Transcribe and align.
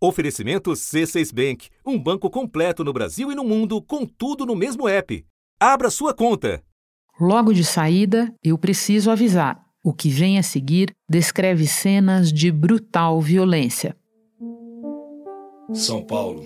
Oferecimento 0.00 0.70
C6 0.70 1.34
Bank, 1.34 1.68
um 1.84 1.98
banco 1.98 2.30
completo 2.30 2.84
no 2.84 2.92
Brasil 2.92 3.32
e 3.32 3.34
no 3.34 3.42
mundo, 3.42 3.82
com 3.82 4.06
tudo 4.06 4.46
no 4.46 4.54
mesmo 4.54 4.88
app. 4.88 5.26
Abra 5.58 5.90
sua 5.90 6.14
conta. 6.14 6.62
Logo 7.20 7.52
de 7.52 7.64
saída, 7.64 8.32
eu 8.44 8.56
preciso 8.56 9.10
avisar. 9.10 9.60
O 9.82 9.92
que 9.92 10.08
vem 10.08 10.38
a 10.38 10.42
seguir 10.42 10.94
descreve 11.08 11.66
cenas 11.66 12.32
de 12.32 12.52
brutal 12.52 13.20
violência. 13.20 13.96
São 15.74 16.04
Paulo, 16.04 16.44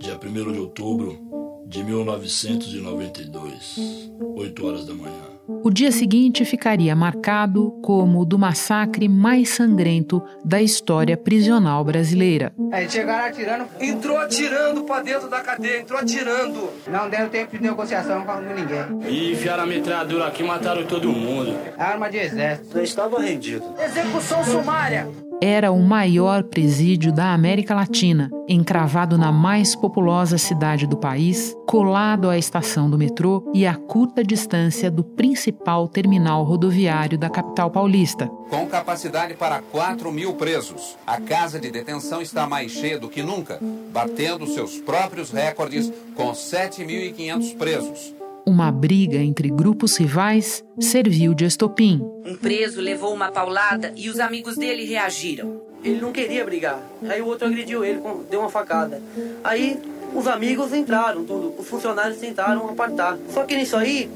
dia 0.00 0.18
1 0.18 0.52
de 0.52 0.58
outubro 0.58 1.18
de 1.66 1.84
1992, 1.84 4.10
8 4.36 4.66
horas 4.66 4.86
da 4.86 4.94
manhã. 4.94 5.33
O 5.46 5.70
dia 5.70 5.92
seguinte 5.92 6.44
ficaria 6.44 6.96
marcado 6.96 7.70
como 7.82 8.20
o 8.20 8.24
do 8.24 8.38
massacre 8.38 9.08
mais 9.08 9.50
sangrento 9.50 10.22
da 10.44 10.62
história 10.62 11.16
prisional 11.16 11.84
brasileira. 11.84 12.52
Aí 12.72 12.88
chegaram 12.88 13.26
atirando. 13.26 13.66
Entrou 13.80 14.16
atirando 14.16 14.84
pra 14.84 15.00
dentro 15.02 15.28
da 15.28 15.40
cadeia, 15.40 15.80
entrou 15.80 15.98
atirando. 15.98 16.70
Não 16.86 17.10
deram 17.10 17.28
tempo 17.28 17.56
de 17.56 17.62
negociação 17.62 18.24
com 18.24 18.40
ninguém. 18.40 19.10
E 19.10 19.32
enfiaram 19.32 19.64
a 19.64 19.66
metralhadora 19.66 20.26
aqui 20.26 20.42
mataram 20.42 20.86
todo 20.86 21.12
mundo. 21.12 21.54
Arma 21.76 22.10
de 22.10 22.18
exército. 22.18 22.78
Eu 22.78 22.84
estava 22.84 23.20
rendido. 23.20 23.64
Execução 23.78 24.42
sumária 24.44 25.08
era 25.40 25.70
o 25.72 25.82
maior 25.82 26.44
presídio 26.44 27.12
da 27.12 27.32
América 27.32 27.74
Latina, 27.74 28.30
encravado 28.48 29.18
na 29.18 29.32
mais 29.32 29.74
populosa 29.74 30.38
cidade 30.38 30.86
do 30.86 30.96
país, 30.96 31.56
colado 31.66 32.30
à 32.30 32.38
estação 32.38 32.88
do 32.88 32.98
metrô 32.98 33.50
e 33.52 33.66
a 33.66 33.74
curta 33.74 34.22
distância 34.22 34.90
do 34.90 35.02
principal 35.02 35.88
terminal 35.88 36.44
rodoviário 36.44 37.18
da 37.18 37.28
capital 37.28 37.70
paulista. 37.70 38.26
Com 38.48 38.66
capacidade 38.66 39.34
para 39.34 39.60
4 39.60 40.10
mil 40.12 40.34
presos, 40.34 40.96
a 41.06 41.20
casa 41.20 41.58
de 41.58 41.70
detenção 41.70 42.22
está 42.22 42.46
mais 42.46 42.72
cheia 42.72 42.98
do 42.98 43.08
que 43.08 43.22
nunca, 43.22 43.58
batendo 43.92 44.46
seus 44.46 44.78
próprios 44.78 45.30
recordes 45.30 45.92
com 46.14 46.32
7.500 46.32 47.56
presos 47.56 48.23
uma 48.46 48.70
briga 48.70 49.16
entre 49.16 49.48
grupos 49.48 49.96
rivais 49.96 50.64
serviu 50.78 51.34
de 51.34 51.44
estopim. 51.44 52.00
Um 52.24 52.36
preso 52.36 52.80
levou 52.80 53.14
uma 53.14 53.30
paulada 53.30 53.92
e 53.96 54.08
os 54.08 54.20
amigos 54.20 54.56
dele 54.56 54.84
reagiram. 54.84 55.62
Ele 55.82 56.00
não 56.00 56.12
queria 56.12 56.44
brigar. 56.44 56.80
Aí 57.08 57.20
o 57.20 57.26
outro 57.26 57.46
agrediu 57.46 57.84
ele, 57.84 58.00
deu 58.30 58.40
uma 58.40 58.48
facada. 58.48 59.02
Aí 59.42 59.78
os 60.14 60.26
amigos 60.28 60.72
entraram, 60.72 61.24
tudo. 61.24 61.54
Os 61.58 61.68
funcionários 61.68 62.18
tentaram 62.18 62.68
apartar. 62.68 63.18
Só 63.30 63.44
que 63.44 63.56
nisso 63.56 63.76
aí, 63.76 64.08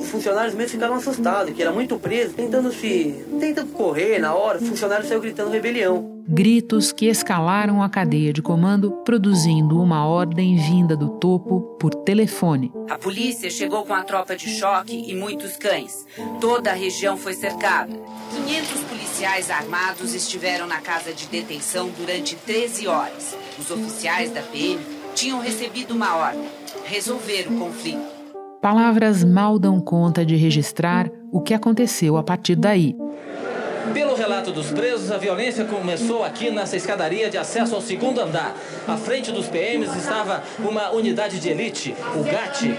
os 0.00 0.08
funcionários 0.08 0.54
mesmo 0.54 0.70
ficaram 0.70 0.94
assustados, 0.94 1.52
que 1.52 1.60
era 1.60 1.72
muito 1.72 1.98
preso, 1.98 2.34
tentando 2.34 2.72
se. 2.72 3.24
tentando 3.40 3.72
correr 3.72 4.18
na 4.18 4.34
hora, 4.34 4.58
o 4.58 4.64
funcionário 4.64 5.06
saiu 5.06 5.20
gritando 5.20 5.50
rebelião. 5.50 6.10
Gritos 6.28 6.92
que 6.92 7.06
escalaram 7.06 7.82
a 7.82 7.88
cadeia 7.88 8.32
de 8.32 8.40
comando, 8.40 8.92
produzindo 9.04 9.80
uma 9.80 10.06
ordem 10.06 10.56
vinda 10.56 10.96
do 10.96 11.08
topo 11.18 11.60
por 11.80 11.92
telefone. 11.94 12.72
A 12.88 12.96
polícia 12.96 13.50
chegou 13.50 13.84
com 13.84 13.92
a 13.92 14.04
tropa 14.04 14.36
de 14.36 14.48
choque 14.48 15.10
e 15.10 15.16
muitos 15.16 15.56
cães. 15.56 16.06
Toda 16.40 16.70
a 16.70 16.74
região 16.74 17.16
foi 17.16 17.34
cercada. 17.34 17.92
500 18.46 18.80
policiais 18.84 19.50
armados 19.50 20.14
estiveram 20.14 20.68
na 20.68 20.80
casa 20.80 21.12
de 21.12 21.26
detenção 21.26 21.90
durante 21.98 22.36
13 22.36 22.86
horas. 22.86 23.36
Os 23.58 23.70
oficiais 23.70 24.30
da 24.30 24.42
PM 24.42 24.80
tinham 25.14 25.40
recebido 25.40 25.94
uma 25.94 26.16
ordem: 26.16 26.44
resolver 26.84 27.46
o 27.48 27.58
conflito. 27.58 28.22
Palavras 28.60 29.24
mal 29.24 29.58
dão 29.58 29.80
conta 29.80 30.24
de 30.24 30.36
registrar 30.36 31.10
o 31.32 31.40
que 31.40 31.52
aconteceu 31.52 32.16
a 32.16 32.22
partir 32.22 32.54
daí. 32.54 32.96
Pelo 33.92 34.14
relato 34.14 34.31
dos 34.50 34.70
presos, 34.70 35.12
a 35.12 35.18
violência 35.18 35.64
começou 35.64 36.24
aqui 36.24 36.50
nessa 36.50 36.76
escadaria 36.76 37.30
de 37.30 37.38
acesso 37.38 37.74
ao 37.74 37.80
segundo 37.80 38.20
andar. 38.20 38.54
À 38.88 38.96
frente 38.96 39.30
dos 39.30 39.46
PMs 39.46 39.94
estava 39.96 40.42
uma 40.58 40.90
unidade 40.90 41.38
de 41.38 41.48
elite, 41.48 41.94
o 42.16 42.24
GAT, 42.24 42.74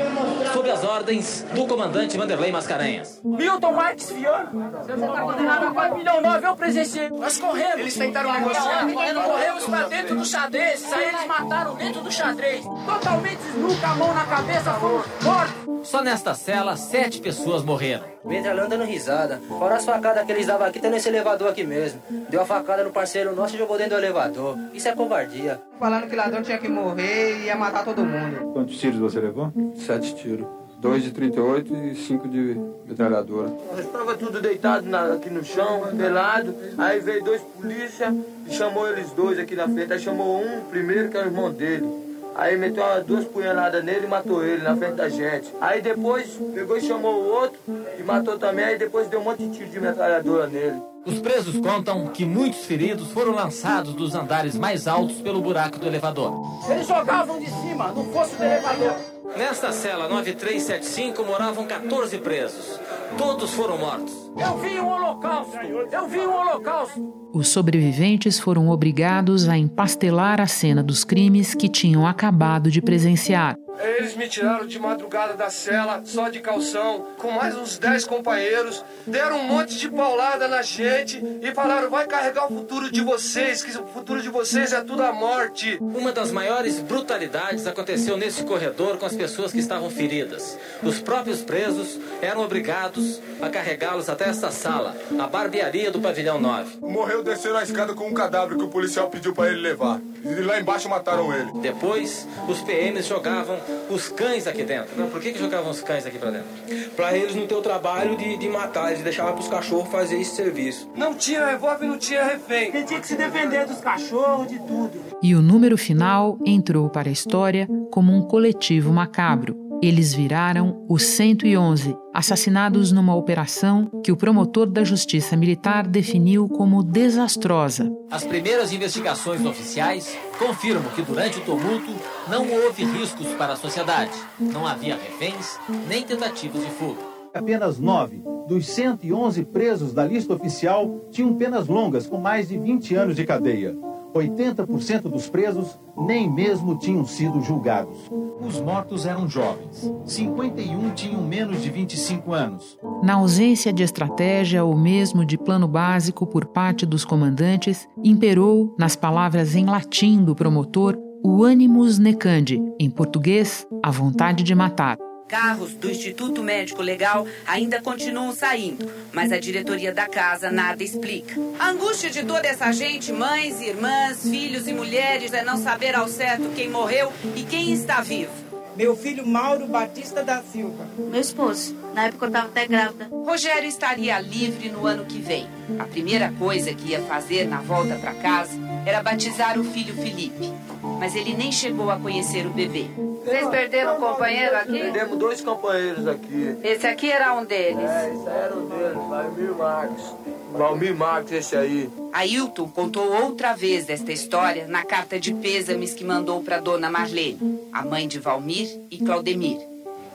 sob 0.51 0.69
as 0.69 0.83
ordens 0.83 1.45
do 1.53 1.65
comandante 1.65 2.17
Vanderlei 2.17 2.51
Mascarenhas. 2.51 3.21
Milton 3.23 3.71
Marques 3.71 4.11
Viana, 4.11 4.49
você 4.81 4.93
está 4.93 5.21
condenado 5.21 5.67
a 5.67 5.71
4 5.71 5.97
milhões 5.97 6.23
9, 6.23 6.47
eu 6.47 6.55
presenciei. 6.55 7.09
Nós 7.09 7.37
corremos. 7.37 7.79
Eles 7.79 7.95
tentaram 7.95 8.33
negociar. 8.33 8.87
Corremos 9.23 9.65
para 9.65 9.87
dentro 9.87 10.15
do 10.15 10.25
xadrez, 10.25 10.91
aí 10.91 11.07
eles 11.09 11.25
mataram 11.27 11.75
dentro 11.75 12.01
do 12.01 12.11
xadrez. 12.11 12.63
Totalmente 12.63 13.41
nunca 13.55 13.87
a 13.87 13.95
mão 13.95 14.13
na 14.13 14.25
cabeça, 14.25 14.73
foram 14.73 15.03
mortos. 15.21 15.87
Só 15.87 16.01
nesta 16.01 16.33
cela, 16.33 16.77
sete 16.77 17.19
pessoas 17.19 17.61
morreram. 17.61 18.05
Metralhando 18.23 18.69
dando 18.69 18.85
risada. 18.85 19.41
Fora 19.49 19.75
as 19.75 19.83
facadas 19.83 20.25
que 20.25 20.31
eles 20.31 20.47
davam 20.47 20.65
aqui, 20.65 20.79
tá 20.79 20.89
nesse 20.89 21.09
elevador 21.09 21.49
aqui 21.49 21.52
mesmo. 21.61 22.01
Deu 22.29 22.41
a 22.41 22.45
facada 22.45 22.83
no 22.85 22.91
parceiro 22.91 23.35
nosso 23.35 23.55
e 23.55 23.57
jogou 23.59 23.77
dentro 23.77 23.97
do 23.97 23.99
elevador. 23.99 24.57
Isso 24.73 24.87
é 24.87 24.95
covardia. 24.95 25.59
Falando 25.77 26.07
que 26.07 26.15
ladrão 26.15 26.41
tinha 26.41 26.57
que 26.57 26.69
morrer 26.69 27.41
e 27.41 27.45
ia 27.47 27.55
matar 27.57 27.83
todo 27.83 28.03
mundo. 28.05 28.53
Quantos 28.53 28.77
tiros 28.77 28.97
você 28.97 29.19
levou? 29.19 29.51
Sete 29.75 30.15
tiros. 30.15 30.47
Dois 30.79 31.03
de 31.03 31.11
38 31.11 31.73
e 31.75 31.95
cinco 31.95 32.27
de 32.27 32.57
metralhadora. 32.85 33.49
Nós 33.71 33.85
estava 33.85 34.15
tudo 34.15 34.41
deitado 34.41 34.85
na, 34.85 35.13
aqui 35.13 35.29
no 35.29 35.43
chão, 35.43 35.81
pelado. 35.95 36.55
Aí 36.77 36.99
veio 36.99 37.23
dois 37.23 37.41
polícia 37.41 38.13
e 38.47 38.53
chamou 38.53 38.89
eles 38.89 39.09
dois 39.11 39.39
aqui 39.39 39.55
na 39.55 39.67
frente. 39.67 39.93
Aí 39.93 39.99
chamou 39.99 40.41
um 40.41 40.61
primeiro, 40.69 41.09
que 41.09 41.15
era 41.17 41.27
o 41.27 41.29
irmão 41.29 41.51
dele. 41.51 41.87
Aí 42.35 42.57
meteu 42.57 42.83
duas 43.05 43.25
punhaladas 43.25 43.83
nele 43.83 44.05
e 44.05 44.09
matou 44.09 44.43
ele 44.43 44.63
na 44.63 44.75
frente 44.75 44.95
da 44.95 45.09
gente. 45.09 45.53
Aí 45.61 45.81
depois 45.81 46.39
pegou 46.53 46.77
e 46.77 46.81
chamou 46.81 47.13
o 47.13 47.27
outro 47.27 47.59
e 47.99 48.03
matou 48.03 48.37
também. 48.37 48.65
Aí 48.65 48.77
depois 48.77 49.07
deu 49.07 49.19
um 49.19 49.23
monte 49.23 49.43
de 49.45 49.57
tiro 49.57 49.69
de 49.69 49.79
metralhadora 49.79 50.47
nele. 50.47 50.81
Os 51.05 51.19
presos 51.19 51.59
contam 51.59 52.07
que 52.07 52.25
muitos 52.25 52.65
feridos 52.65 53.11
foram 53.11 53.33
lançados 53.33 53.93
dos 53.93 54.15
andares 54.15 54.55
mais 54.55 54.87
altos 54.87 55.21
pelo 55.21 55.41
buraco 55.41 55.77
do 55.77 55.85
elevador. 55.85 56.33
Eles 56.69 56.87
jogavam 56.87 57.39
de 57.39 57.49
cima, 57.49 57.89
no 57.89 58.05
fosso 58.05 58.35
do 58.37 58.43
elevador. 58.43 59.12
Nesta 59.37 59.71
cela 59.71 60.07
9375 60.09 61.23
moravam 61.23 61.65
14 61.65 62.17
presos. 62.19 62.79
Todos 63.17 63.51
foram 63.51 63.77
mortos. 63.77 64.13
Eu 64.37 64.57
vi 64.57 64.79
um 64.79 64.87
holocausto! 64.87 65.57
Eu 65.91 66.07
vi 66.07 66.19
um 66.19 66.33
holocausto! 66.35 67.23
Os 67.33 67.47
sobreviventes 67.47 68.39
foram 68.39 68.69
obrigados 68.69 69.47
a 69.47 69.57
empastelar 69.57 70.39
a 70.39 70.45
cena 70.45 70.83
dos 70.83 71.03
crimes 71.03 71.55
que 71.55 71.67
tinham 71.67 72.05
acabado 72.05 72.69
de 72.69 72.81
presenciar. 72.81 73.55
Eles 73.79 74.15
me 74.15 74.27
tiraram 74.27 74.67
de 74.67 74.77
madrugada 74.77 75.33
da 75.33 75.49
cela, 75.49 76.03
só 76.05 76.29
de 76.29 76.39
calção, 76.39 77.07
com 77.17 77.31
mais 77.31 77.55
uns 77.55 77.79
10 77.79 78.05
companheiros, 78.05 78.85
deram 79.05 79.39
um 79.39 79.47
monte 79.47 79.77
de 79.79 79.89
paulada 79.89 80.47
na 80.47 80.61
gente 80.61 81.21
e 81.41 81.51
falaram: 81.53 81.89
vai 81.89 82.05
carregar 82.05 82.45
o 82.45 82.55
futuro 82.55 82.91
de 82.91 83.01
vocês, 83.01 83.63
que 83.63 83.75
o 83.75 83.87
futuro 83.87 84.21
de 84.21 84.29
vocês 84.29 84.73
é 84.73 84.81
tudo 84.81 85.01
a 85.01 85.11
morte. 85.11 85.77
Uma 85.81 86.11
das 86.11 86.31
maiores 86.31 86.79
brutalidades 86.79 87.65
aconteceu 87.65 88.15
nesse 88.15 88.43
corredor 88.43 88.97
com 88.97 89.07
as 89.13 89.15
pessoas 89.15 89.51
que 89.51 89.59
estavam 89.59 89.89
feridas. 89.89 90.57
Os 90.81 90.99
próprios 90.99 91.41
presos 91.41 91.99
eram 92.21 92.41
obrigados 92.41 93.21
a 93.41 93.49
carregá-los 93.49 94.09
até 94.09 94.25
esta 94.25 94.49
sala, 94.49 94.95
a 95.19 95.27
barbearia 95.27 95.91
do 95.91 95.99
pavilhão 95.99 96.39
9. 96.39 96.77
Morreu 96.81 97.23
descendo 97.23 97.57
a 97.57 97.63
escada 97.63 97.93
com 97.93 98.07
um 98.07 98.13
cadáver 98.13 98.57
que 98.57 98.63
o 98.63 98.69
policial 98.69 99.09
pediu 99.09 99.33
para 99.33 99.51
ele 99.51 99.61
levar. 99.61 100.01
E 100.23 100.41
lá 100.41 100.59
embaixo 100.59 100.89
mataram 100.89 101.33
ele. 101.33 101.51
Depois, 101.61 102.27
os 102.47 102.61
PMs 102.61 103.07
jogavam 103.07 103.57
os 103.89 104.07
cães 104.07 104.47
aqui 104.47 104.63
dentro. 104.63 104.89
Por 105.07 105.21
que, 105.21 105.33
que 105.33 105.39
jogavam 105.39 105.69
os 105.69 105.81
cães 105.81 106.05
aqui 106.05 106.17
para 106.17 106.31
dentro? 106.31 106.47
Para 106.95 107.15
eles 107.15 107.35
não 107.35 107.45
ter 107.45 107.55
o 107.55 107.61
trabalho 107.61 108.15
de, 108.15 108.37
de 108.37 108.47
matar, 108.47 108.91
eles 108.91 109.03
deixavam 109.03 109.33
para 109.33 109.41
os 109.41 109.49
cachorros 109.49 109.89
fazer 109.89 110.19
esse 110.19 110.35
serviço. 110.35 110.89
Não 110.95 111.13
tinha 111.13 111.45
revólver, 111.45 111.85
não 111.85 111.97
tinha 111.97 112.23
refém. 112.23 112.69
Ele 112.73 112.83
tinha 112.83 112.99
que 112.99 113.07
se 113.07 113.15
defender 113.15 113.65
dos 113.65 113.79
cachorros, 113.79 114.47
de 114.47 114.57
tudo. 114.59 114.91
E 115.21 115.35
o 115.35 115.41
número 115.41 115.77
final 115.77 116.37
entrou 116.45 116.89
para 116.89 117.09
a 117.09 117.11
história 117.11 117.67
como 117.91 118.13
um 118.13 118.21
coletivo 118.21 118.91
macabro 119.03 119.63
eles 119.83 120.13
viraram 120.13 120.85
os 120.87 121.03
111, 121.03 121.93
assassinados 122.13 122.93
numa 122.93 123.13
operação 123.13 123.91
que 124.01 124.13
o 124.13 124.15
promotor 124.15 124.65
da 124.65 124.81
Justiça 124.81 125.35
Militar 125.35 125.85
definiu 125.85 126.47
como 126.47 126.81
desastrosa. 126.81 127.91
As 128.09 128.23
primeiras 128.23 128.71
investigações 128.71 129.45
oficiais 129.45 130.17
confirmam 130.39 130.89
que 130.95 131.01
durante 131.01 131.37
o 131.39 131.41
tumulto 131.41 131.91
não 132.29 132.49
houve 132.49 132.85
riscos 132.85 133.27
para 133.33 133.53
a 133.53 133.57
sociedade. 133.57 134.13
Não 134.39 134.65
havia 134.65 134.95
reféns 134.95 135.59
nem 135.85 136.01
tentativas 136.01 136.63
de 136.63 136.71
fuga. 136.71 137.01
Apenas 137.33 137.77
nove 137.77 138.23
dos 138.47 138.65
111 138.67 139.43
presos 139.43 139.93
da 139.93 140.05
lista 140.05 140.33
oficial 140.33 141.01
tinham 141.11 141.33
penas 141.33 141.67
longas, 141.67 142.07
com 142.07 142.17
mais 142.17 142.47
de 142.47 142.57
20 142.57 142.95
anos 142.95 143.15
de 143.17 143.25
cadeia. 143.25 143.75
80% 144.13 145.03
dos 145.03 145.27
presos 145.29 145.77
nem 145.97 146.31
mesmo 146.31 146.77
tinham 146.77 147.05
sido 147.05 147.41
julgados. 147.41 147.97
Os 148.45 148.59
mortos 148.61 149.05
eram 149.05 149.27
jovens. 149.27 149.91
51 150.05 150.91
tinham 150.91 151.21
menos 151.21 151.61
de 151.61 151.69
25 151.69 152.33
anos. 152.33 152.77
Na 153.01 153.15
ausência 153.15 153.71
de 153.71 153.83
estratégia 153.83 154.63
ou 154.63 154.75
mesmo 154.75 155.25
de 155.25 155.37
plano 155.37 155.67
básico 155.67 156.27
por 156.27 156.45
parte 156.45 156.85
dos 156.85 157.05
comandantes, 157.05 157.87
imperou, 158.03 158.75
nas 158.77 158.95
palavras 158.95 159.55
em 159.55 159.65
latim 159.65 160.23
do 160.23 160.35
promotor, 160.35 160.97
o 161.23 161.45
animus 161.45 161.97
necandi, 161.97 162.61
em 162.79 162.89
português, 162.89 163.65
a 163.81 163.89
vontade 163.89 164.43
de 164.43 164.53
matar. 164.53 164.97
Carros 165.33 165.73
do 165.73 165.89
Instituto 165.89 166.43
Médico 166.43 166.83
Legal 166.83 167.25
ainda 167.43 167.81
continuam 167.81 168.31
saindo, 168.35 168.87
mas 169.11 169.31
a 169.31 169.39
diretoria 169.39 169.91
da 169.91 170.07
casa 170.07 170.51
nada 170.51 170.83
explica. 170.83 171.33
A 171.57 171.69
angústia 171.69 172.07
de 172.11 172.23
toda 172.23 172.47
essa 172.47 172.71
gente, 172.71 173.11
mães, 173.11 173.59
irmãs, 173.59 174.21
filhos 174.21 174.67
e 174.67 174.73
mulheres, 174.73 175.33
é 175.33 175.43
não 175.43 175.57
saber 175.57 175.95
ao 175.95 176.07
certo 176.07 176.53
quem 176.53 176.69
morreu 176.69 177.11
e 177.35 177.41
quem 177.41 177.73
está 177.73 177.99
vivo. 177.99 178.42
Meu 178.75 178.95
filho 178.95 179.25
Mauro 179.25 179.67
Batista 179.67 180.23
da 180.23 180.41
Silva. 180.41 180.87
Meu 180.97 181.21
esposo. 181.21 181.75
Na 181.93 182.05
época 182.05 182.25
eu 182.25 182.29
estava 182.29 182.47
até 182.47 182.65
grávida. 182.65 183.07
Rogério 183.11 183.69
estaria 183.69 184.19
livre 184.19 184.69
no 184.69 184.87
ano 184.87 185.05
que 185.05 185.19
vem. 185.19 185.47
A 185.79 185.83
primeira 185.83 186.33
coisa 186.39 186.73
que 186.73 186.89
ia 186.89 187.01
fazer 187.03 187.47
na 187.47 187.61
volta 187.61 187.95
para 187.95 188.13
casa 188.15 188.53
era 188.85 189.03
batizar 189.03 189.59
o 189.59 189.63
filho 189.63 189.93
Felipe. 189.93 190.51
Mas 190.99 191.15
ele 191.15 191.35
nem 191.35 191.51
chegou 191.51 191.91
a 191.91 191.99
conhecer 191.99 192.47
o 192.47 192.49
bebê. 192.49 192.87
Vocês 193.23 193.47
perderam 193.47 193.97
um 193.97 193.99
companheiro 193.99 194.55
aqui? 194.55 194.79
Perdemos 194.79 195.17
dois 195.17 195.39
companheiros 195.41 196.07
aqui. 196.07 196.57
Esse 196.63 196.87
aqui 196.87 197.11
era 197.11 197.33
um 197.33 197.45
deles? 197.45 197.89
É, 197.89 198.13
esse 198.13 198.27
aí 198.27 198.37
era 198.37 198.55
um 198.55 198.65
deles, 198.67 198.93
Valmir 199.09 199.53
Marques. 199.55 200.15
Valmir 200.57 200.95
Marques, 200.95 201.31
esse 201.31 201.55
aí. 201.55 201.89
Ailton 202.11 202.67
contou 202.67 203.11
outra 203.23 203.53
vez 203.53 203.85
desta 203.85 204.11
história 204.11 204.67
na 204.67 204.83
carta 204.83 205.19
de 205.19 205.33
pêsames 205.33 205.93
que 205.93 206.03
mandou 206.03 206.41
para 206.43 206.59
dona 206.59 206.89
Marlene, 206.89 207.59
a 207.71 207.83
mãe 207.83 208.07
de 208.07 208.19
Valmir 208.19 208.69
e 208.89 208.97
Claudemir. 208.97 209.57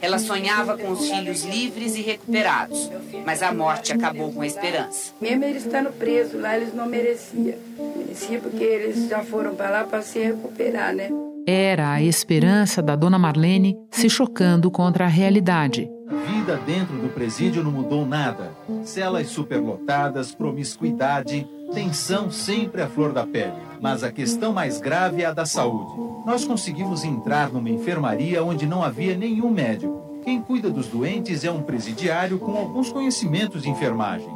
Ela 0.01 0.19
sonhava 0.19 0.79
com 0.79 0.93
os 0.93 1.11
filhos 1.11 1.45
livres 1.45 1.97
e 1.97 2.03
recuperados, 2.03 2.89
mas 3.27 3.43
a 3.43 3.53
morte 3.53 3.93
acabou 3.93 4.33
com 4.33 4.43
a 4.43 4.47
esperança. 4.47 5.13
Mesmo 5.21 5.45
eles 5.45 5.65
estando 5.65 5.91
presos 5.91 6.41
lá, 6.41 6.57
eles 6.57 6.73
não 6.73 6.87
mereciam. 6.87 7.59
Merecia 7.97 8.39
porque 8.39 8.63
eles 8.63 9.09
já 9.09 9.25
foram 9.25 9.57
para 9.57 9.71
lá 9.71 9.85
para 9.85 10.03
se 10.03 10.21
recuperar, 10.21 10.95
né? 10.95 11.11
Era 11.47 11.93
a 11.93 12.03
esperança 12.03 12.81
da 12.81 12.95
dona 12.95 13.19
Marlene 13.19 13.77
se 13.91 14.09
chocando 14.09 14.71
contra 14.71 15.07
a 15.07 15.09
realidade. 15.09 15.91
A 16.11 16.15
vida 16.33 16.57
dentro 16.65 16.97
do 16.97 17.11
presídio 17.11 17.63
não 17.63 17.71
mudou 17.71 18.07
nada. 18.07 18.53
Celas 18.83 19.29
superlotadas, 19.29 20.35
promiscuidade, 20.35 21.47
tensão 21.75 22.31
sempre 22.31 22.81
à 22.81 22.89
flor 22.89 23.13
da 23.13 23.27
pele. 23.27 23.53
Mas 23.81 24.03
a 24.03 24.11
questão 24.11 24.53
mais 24.53 24.81
grave 24.81 25.23
é 25.23 25.27
a 25.27 25.33
da 25.33 25.45
saúde. 25.45 25.93
Nós 26.25 26.47
conseguimos 26.47 27.05
entrar 27.05 27.51
numa 27.53 27.69
enfermaria 27.69 28.43
onde 28.43 28.67
não 28.67 28.83
havia 28.83 29.17
nenhum 29.17 29.51
médico. 29.51 30.21
Quem 30.25 30.41
cuida 30.41 30.71
dos 30.71 30.89
doentes 30.89 31.45
é 31.45 31.51
um 31.51 31.63
presidiário 31.63 32.39
com 32.39 32.57
alguns 32.57 32.91
conhecimentos 32.91 33.63
de 33.63 33.71
enfermagem. 33.71 34.31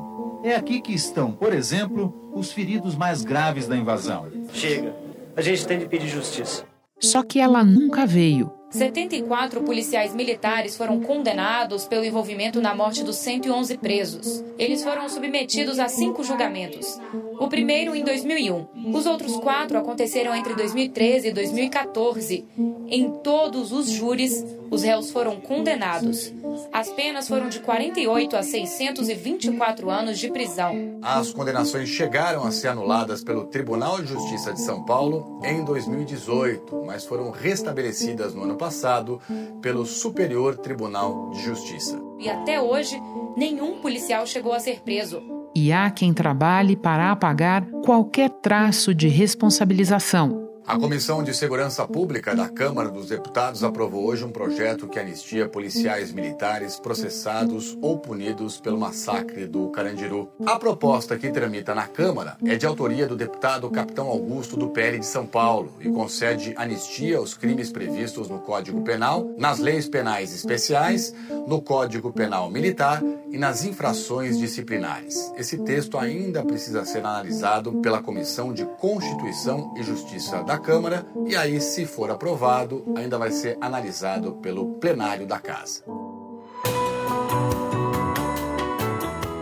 É 0.44 0.54
aqui 0.54 0.80
que 0.80 0.92
estão, 0.92 1.32
por 1.32 1.54
exemplo, 1.54 2.30
os 2.34 2.52
feridos 2.52 2.94
mais 2.94 3.22
graves 3.22 3.66
da 3.66 3.76
invasão. 3.76 4.26
Chega. 4.52 4.94
A 5.34 5.40
gente 5.40 5.66
tem 5.66 5.78
de 5.78 5.86
pedir 5.86 6.08
justiça. 6.08 6.64
Só 7.00 7.22
que 7.22 7.40
ela 7.40 7.64
nunca 7.64 8.06
veio. 8.06 8.50
74 8.72 9.60
policiais 9.62 10.14
militares 10.14 10.76
foram 10.76 10.98
condenados 11.00 11.84
pelo 11.84 12.04
envolvimento 12.04 12.60
na 12.60 12.74
morte 12.74 13.04
dos 13.04 13.16
111 13.16 13.76
presos. 13.76 14.42
Eles 14.58 14.82
foram 14.82 15.08
submetidos 15.10 15.78
a 15.78 15.88
cinco 15.88 16.24
julgamentos. 16.24 16.98
O 17.38 17.48
primeiro 17.48 17.94
em 17.94 18.02
2001. 18.02 18.92
Os 18.94 19.04
outros 19.04 19.36
quatro 19.36 19.76
aconteceram 19.76 20.34
entre 20.34 20.54
2013 20.54 21.28
e 21.28 21.32
2014. 21.32 22.44
Em 22.88 23.10
todos 23.22 23.72
os 23.72 23.90
júris, 23.90 24.44
os 24.70 24.82
réus 24.82 25.10
foram 25.10 25.38
condenados. 25.38 26.32
As 26.72 26.88
penas 26.90 27.28
foram 27.28 27.48
de 27.48 27.60
48 27.60 28.36
a 28.36 28.42
624 28.42 29.90
anos 29.90 30.18
de 30.18 30.30
prisão. 30.30 30.98
As 31.02 31.32
condenações 31.32 31.88
chegaram 31.88 32.44
a 32.44 32.50
ser 32.50 32.68
anuladas 32.68 33.22
pelo 33.22 33.44
Tribunal 33.44 34.00
de 34.00 34.08
Justiça 34.08 34.52
de 34.52 34.60
São 34.60 34.84
Paulo 34.84 35.40
em 35.44 35.64
2018, 35.64 36.84
mas 36.86 37.04
foram 37.04 37.30
restabelecidas 37.30 38.34
no 38.34 38.44
ano 38.44 38.56
passado 38.62 39.20
pelo 39.60 39.84
Superior 39.84 40.56
Tribunal 40.56 41.30
de 41.30 41.42
Justiça. 41.42 42.00
E 42.20 42.30
até 42.30 42.60
hoje, 42.60 42.96
nenhum 43.36 43.80
policial 43.80 44.24
chegou 44.24 44.52
a 44.52 44.60
ser 44.60 44.82
preso. 44.82 45.20
E 45.52 45.72
há 45.72 45.90
quem 45.90 46.14
trabalhe 46.14 46.76
para 46.76 47.10
apagar 47.10 47.68
qualquer 47.84 48.30
traço 48.30 48.94
de 48.94 49.08
responsabilização. 49.08 50.51
A 50.64 50.78
Comissão 50.78 51.24
de 51.24 51.34
Segurança 51.34 51.86
Pública 51.88 52.36
da 52.36 52.48
Câmara 52.48 52.88
dos 52.88 53.08
Deputados 53.08 53.64
aprovou 53.64 54.06
hoje 54.06 54.24
um 54.24 54.30
projeto 54.30 54.86
que 54.86 54.98
anistia 54.98 55.48
policiais 55.48 56.12
militares 56.12 56.78
processados 56.78 57.76
ou 57.82 57.98
punidos 57.98 58.60
pelo 58.60 58.78
massacre 58.78 59.46
do 59.46 59.68
Carandiru. 59.70 60.30
A 60.46 60.56
proposta 60.58 61.18
que 61.18 61.30
tramita 61.30 61.74
na 61.74 61.88
Câmara 61.88 62.36
é 62.46 62.56
de 62.56 62.64
autoria 62.64 63.08
do 63.08 63.16
deputado 63.16 63.68
Capitão 63.70 64.06
Augusto 64.06 64.56
do 64.56 64.70
PL 64.70 65.00
de 65.00 65.06
São 65.06 65.26
Paulo 65.26 65.72
e 65.80 65.90
concede 65.90 66.54
anistia 66.56 67.18
aos 67.18 67.34
crimes 67.34 67.72
previstos 67.72 68.28
no 68.28 68.38
Código 68.38 68.82
Penal, 68.82 69.34
nas 69.36 69.58
leis 69.58 69.88
penais 69.88 70.32
especiais, 70.32 71.12
no 71.46 71.60
Código 71.60 72.12
Penal 72.12 72.48
Militar 72.48 73.02
e 73.30 73.36
nas 73.36 73.64
infrações 73.64 74.38
disciplinares. 74.38 75.32
Esse 75.36 75.58
texto 75.58 75.98
ainda 75.98 76.44
precisa 76.44 76.84
ser 76.84 76.98
analisado 76.98 77.72
pela 77.80 78.02
Comissão 78.02 78.52
de 78.52 78.64
Constituição 78.78 79.74
e 79.76 79.82
Justiça 79.82 80.42
da 80.44 80.51
Câmara 80.58 81.06
e 81.26 81.36
aí, 81.36 81.60
se 81.60 81.86
for 81.86 82.10
aprovado, 82.10 82.84
ainda 82.96 83.18
vai 83.18 83.30
ser 83.30 83.56
analisado 83.60 84.32
pelo 84.34 84.74
plenário 84.74 85.26
da 85.26 85.38
Casa. 85.38 85.82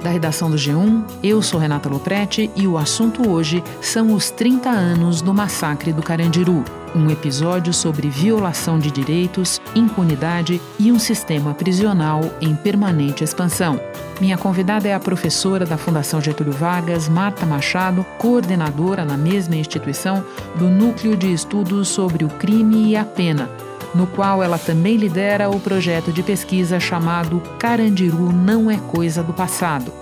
Da 0.02 0.08
redação 0.08 0.50
do 0.50 0.56
G1, 0.56 1.04
eu 1.22 1.42
sou 1.42 1.60
Renata 1.60 1.88
Loprete 1.88 2.50
e 2.56 2.66
o 2.66 2.78
assunto 2.78 3.28
hoje 3.28 3.62
são 3.82 4.14
os 4.14 4.30
30 4.30 4.70
anos 4.70 5.20
do 5.20 5.34
massacre 5.34 5.92
do 5.92 6.02
Carandiru. 6.02 6.64
Um 6.94 7.08
episódio 7.08 7.72
sobre 7.72 8.08
violação 8.08 8.76
de 8.76 8.90
direitos, 8.90 9.60
impunidade 9.76 10.60
e 10.78 10.90
um 10.90 10.98
sistema 10.98 11.54
prisional 11.54 12.20
em 12.40 12.54
permanente 12.56 13.22
expansão. 13.22 13.80
Minha 14.20 14.36
convidada 14.36 14.88
é 14.88 14.94
a 14.94 14.98
professora 14.98 15.64
da 15.64 15.78
Fundação 15.78 16.20
Getúlio 16.20 16.52
Vargas, 16.52 17.08
Marta 17.08 17.46
Machado, 17.46 18.04
coordenadora 18.18 19.04
na 19.04 19.16
mesma 19.16 19.54
instituição 19.54 20.24
do 20.56 20.68
Núcleo 20.68 21.16
de 21.16 21.32
Estudos 21.32 21.88
sobre 21.88 22.24
o 22.24 22.28
Crime 22.28 22.90
e 22.90 22.96
a 22.96 23.04
Pena, 23.04 23.48
no 23.94 24.06
qual 24.08 24.42
ela 24.42 24.58
também 24.58 24.96
lidera 24.96 25.48
o 25.48 25.60
projeto 25.60 26.12
de 26.12 26.24
pesquisa 26.24 26.80
chamado 26.80 27.40
Carandiru 27.58 28.32
Não 28.32 28.68
é 28.68 28.76
Coisa 28.76 29.22
do 29.22 29.32
Passado. 29.32 29.92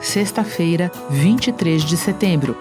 Sexta-feira, 0.00 0.90
23 1.10 1.82
de 1.82 1.96
setembro. 1.96 2.56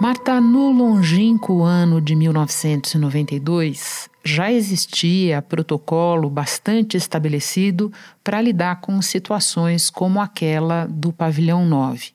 Marta, 0.00 0.40
no 0.40 0.70
longínquo 0.70 1.64
ano 1.64 2.00
de 2.00 2.14
1992, 2.14 4.08
já 4.22 4.52
existia 4.52 5.42
protocolo 5.42 6.30
bastante 6.30 6.96
estabelecido 6.96 7.92
para 8.22 8.40
lidar 8.40 8.80
com 8.80 9.02
situações 9.02 9.90
como 9.90 10.20
aquela 10.20 10.86
do 10.86 11.12
pavilhão 11.12 11.66
9. 11.66 12.12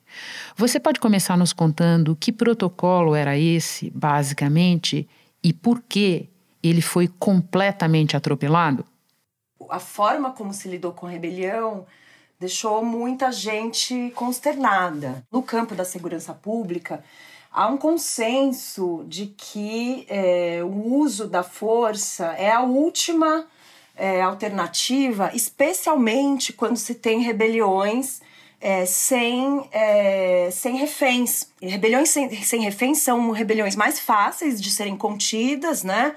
Você 0.56 0.80
pode 0.80 0.98
começar 0.98 1.36
nos 1.36 1.52
contando 1.52 2.16
que 2.16 2.32
protocolo 2.32 3.14
era 3.14 3.36
esse, 3.36 3.90
basicamente, 3.90 5.06
e 5.42 5.52
por 5.52 5.82
que 5.82 6.30
ele 6.62 6.80
foi 6.80 7.06
completamente 7.06 8.16
atropelado? 8.16 8.82
A 9.68 9.78
forma 9.78 10.30
como 10.30 10.54
se 10.54 10.68
lidou 10.68 10.92
com 10.92 11.06
a 11.06 11.10
rebelião 11.10 11.84
deixou 12.40 12.82
muita 12.82 13.30
gente 13.30 14.10
consternada. 14.14 15.22
No 15.30 15.42
campo 15.42 15.74
da 15.74 15.84
segurança 15.84 16.32
pública, 16.32 17.04
há 17.54 17.68
um 17.68 17.76
consenso 17.76 19.04
de 19.06 19.26
que 19.26 20.04
é, 20.08 20.60
o 20.64 20.96
uso 20.96 21.28
da 21.28 21.44
força 21.44 22.26
é 22.36 22.50
a 22.50 22.62
última 22.62 23.46
é, 23.96 24.20
alternativa, 24.20 25.30
especialmente 25.32 26.52
quando 26.52 26.76
se 26.76 26.96
tem 26.96 27.20
rebeliões 27.20 28.20
é, 28.60 28.84
sem, 28.84 29.68
é, 29.70 30.48
sem 30.50 30.76
reféns. 30.76 31.46
E 31.62 31.68
rebeliões 31.68 32.08
sem, 32.08 32.42
sem 32.42 32.62
reféns 32.62 32.98
são 32.98 33.30
rebeliões 33.30 33.76
mais 33.76 34.00
fáceis 34.00 34.60
de 34.60 34.70
serem 34.70 34.96
contidas, 34.96 35.84
né? 35.84 36.16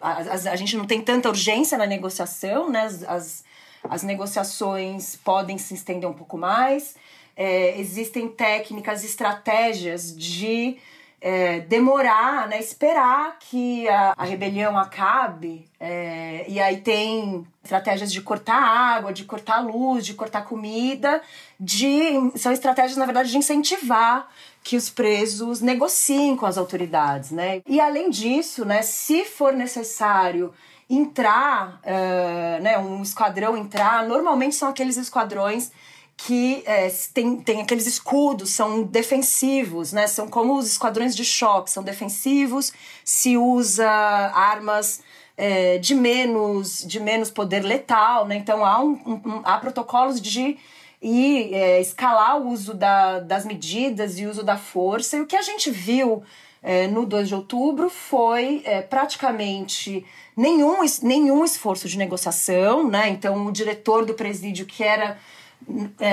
A, 0.00 0.12
a, 0.12 0.32
a 0.32 0.56
gente 0.56 0.74
não 0.74 0.86
tem 0.86 1.02
tanta 1.02 1.28
urgência 1.28 1.76
na 1.76 1.86
negociação, 1.86 2.70
né? 2.70 2.84
As, 2.84 3.02
as, 3.02 3.44
as 3.82 4.02
negociações 4.02 5.16
podem 5.16 5.58
se 5.58 5.74
estender 5.74 6.08
um 6.08 6.14
pouco 6.14 6.38
mais. 6.38 6.94
É, 7.40 7.78
existem 7.78 8.28
técnicas, 8.28 9.04
estratégias 9.04 10.12
de 10.12 10.76
é, 11.20 11.60
demorar, 11.60 12.48
né, 12.48 12.58
esperar 12.58 13.38
que 13.38 13.88
a, 13.88 14.14
a 14.16 14.24
rebelião 14.24 14.76
acabe. 14.76 15.68
É, 15.78 16.44
e 16.48 16.60
aí 16.60 16.80
tem 16.80 17.46
estratégias 17.62 18.12
de 18.12 18.20
cortar 18.20 18.60
água, 18.60 19.12
de 19.12 19.24
cortar 19.24 19.60
luz, 19.60 20.04
de 20.04 20.14
cortar 20.14 20.42
comida, 20.42 21.20
de 21.58 22.32
são 22.36 22.50
estratégias 22.52 22.96
na 22.96 23.04
verdade 23.04 23.30
de 23.30 23.38
incentivar 23.38 24.28
que 24.62 24.76
os 24.76 24.90
presos 24.90 25.60
negociem 25.60 26.36
com 26.36 26.46
as 26.46 26.58
autoridades, 26.58 27.30
né? 27.30 27.62
E 27.66 27.80
além 27.80 28.10
disso, 28.10 28.64
né, 28.64 28.82
se 28.82 29.24
for 29.24 29.52
necessário 29.52 30.52
entrar, 30.90 31.80
uh, 31.84 32.62
né, 32.62 32.78
um 32.78 33.02
esquadrão 33.02 33.56
entrar, 33.56 34.06
normalmente 34.06 34.56
são 34.56 34.68
aqueles 34.68 34.96
esquadrões 34.96 35.70
que 36.18 36.64
é, 36.66 36.88
tem, 37.14 37.36
tem 37.36 37.62
aqueles 37.62 37.86
escudos, 37.86 38.50
são 38.50 38.82
defensivos, 38.82 39.92
né? 39.92 40.08
São 40.08 40.28
como 40.28 40.58
os 40.58 40.66
esquadrões 40.66 41.14
de 41.14 41.24
choque, 41.24 41.70
são 41.70 41.82
defensivos, 41.82 42.72
se 43.04 43.38
usa 43.38 43.88
armas 43.88 45.00
é, 45.36 45.78
de, 45.78 45.94
menos, 45.94 46.84
de 46.84 46.98
menos 46.98 47.30
poder 47.30 47.60
letal, 47.60 48.26
né? 48.26 48.34
Então 48.34 48.64
há, 48.64 48.82
um, 48.82 48.90
um, 49.06 49.42
há 49.44 49.58
protocolos 49.58 50.20
de 50.20 50.58
e 51.00 51.54
é, 51.54 51.80
escalar 51.80 52.36
o 52.38 52.48
uso 52.48 52.74
da, 52.74 53.20
das 53.20 53.46
medidas 53.46 54.18
e 54.18 54.26
uso 54.26 54.42
da 54.42 54.56
força. 54.56 55.16
E 55.16 55.20
o 55.20 55.26
que 55.26 55.36
a 55.36 55.42
gente 55.42 55.70
viu 55.70 56.24
é, 56.60 56.88
no 56.88 57.06
2 57.06 57.28
de 57.28 57.34
outubro 57.36 57.88
foi 57.88 58.62
é, 58.64 58.82
praticamente 58.82 60.04
nenhum, 60.36 60.78
nenhum 61.00 61.44
esforço 61.44 61.88
de 61.88 61.96
negociação, 61.96 62.88
né? 62.88 63.08
Então, 63.08 63.46
o 63.46 63.52
diretor 63.52 64.04
do 64.04 64.14
presídio, 64.14 64.66
que 64.66 64.82
era 64.82 65.16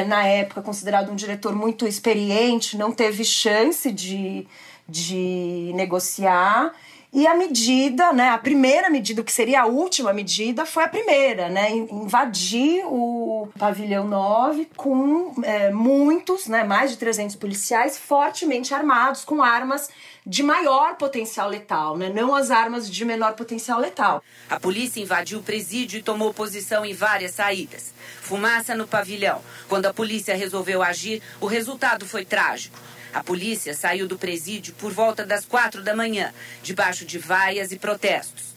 na 0.08 0.26
época 0.26 0.62
considerado 0.62 1.12
um 1.12 1.16
diretor 1.16 1.56
muito 1.56 1.88
experiente, 1.88 2.78
não 2.78 2.92
teve 2.92 3.24
chance 3.24 3.92
de, 3.92 4.48
de 4.88 5.72
negociar. 5.76 6.74
E 7.16 7.26
a 7.26 7.34
medida, 7.34 8.12
né, 8.12 8.28
a 8.28 8.38
primeira 8.38 8.90
medida, 8.90 9.24
que 9.24 9.32
seria 9.32 9.62
a 9.62 9.66
última 9.66 10.12
medida, 10.12 10.66
foi 10.66 10.84
a 10.84 10.88
primeira, 10.90 11.48
né, 11.48 11.72
invadir 11.72 12.84
o 12.88 13.48
pavilhão 13.58 14.06
9 14.06 14.68
com 14.76 15.34
é, 15.42 15.72
muitos, 15.72 16.48
né, 16.48 16.66
mais 16.66 16.92
de 16.92 16.98
300 16.98 17.38
policiais 17.38 17.98
fortemente 17.98 18.74
armados, 18.74 19.24
com 19.24 19.42
armas 19.42 19.90
de 20.28 20.44
maior 20.44 20.98
potencial 20.98 21.48
letal, 21.48 21.96
né, 21.96 22.12
não 22.14 22.36
as 22.36 22.52
armas 22.52 22.92
de 22.92 23.06
menor 23.06 23.32
potencial 23.32 23.80
letal. 23.80 24.22
A 24.50 24.60
polícia 24.60 25.00
invadiu 25.00 25.40
o 25.40 25.44
presídio 25.44 26.00
e 26.00 26.04
tomou 26.04 26.34
posição 26.34 26.84
em 26.84 26.94
várias 26.94 27.32
saídas. 27.36 27.94
Fumaça 28.24 28.76
no 28.76 28.86
pavilhão. 28.86 29.40
Quando 29.70 29.86
a 29.86 29.94
polícia 29.94 30.36
resolveu 30.36 30.84
agir, 30.84 31.22
o 31.40 31.46
resultado 31.46 32.06
foi 32.06 32.26
trágico. 32.26 32.78
A 33.16 33.24
polícia 33.24 33.74
saiu 33.74 34.10
do 34.10 34.18
presídio 34.18 34.74
por 34.74 34.92
volta 34.92 35.26
das 35.26 35.46
quatro 35.46 35.82
da 35.82 35.96
manhã, 35.96 36.34
debaixo 36.62 37.06
de 37.06 37.18
vaias 37.18 37.72
e 37.72 37.80
protestos. 37.80 38.54